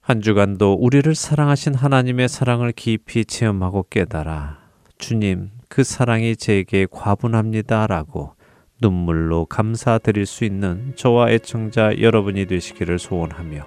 한 0.00 0.20
주간도 0.20 0.74
우리를 0.74 1.14
사랑하신 1.14 1.74
하나님의 1.74 2.28
사랑을 2.28 2.72
깊이 2.72 3.24
체험하고 3.24 3.86
깨달아 3.90 4.58
주님, 4.98 5.50
그 5.68 5.84
사랑이 5.84 6.36
제게 6.36 6.86
과분합니다라고 6.90 8.34
눈물로 8.82 9.46
감사드릴 9.46 10.26
수 10.26 10.44
있는 10.44 10.92
저와 10.96 11.30
애청자 11.30 11.98
여러분이 11.98 12.44
되시기를 12.46 12.98
소원하며 12.98 13.64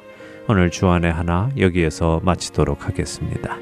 오늘 0.47 0.69
주안의 0.69 1.11
하나 1.11 1.49
여기에서 1.57 2.21
마치도록 2.23 2.87
하겠습니다. 2.87 3.57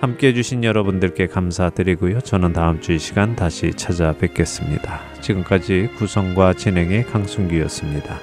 함께 0.00 0.28
해주신 0.28 0.62
여러분들께 0.64 1.28
감사드리고요. 1.28 2.20
저는 2.20 2.52
다음 2.52 2.82
주 2.82 2.92
이 2.92 2.98
시간 2.98 3.34
다시 3.34 3.72
찾아뵙겠습니다. 3.72 5.00
지금까지 5.22 5.88
구성과 5.96 6.52
진행의 6.52 7.06
강순기였습니다. 7.06 8.18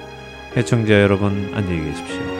애청자 0.56 1.02
여러분 1.02 1.50
안녕히 1.52 1.90
계십시오. 1.90 2.33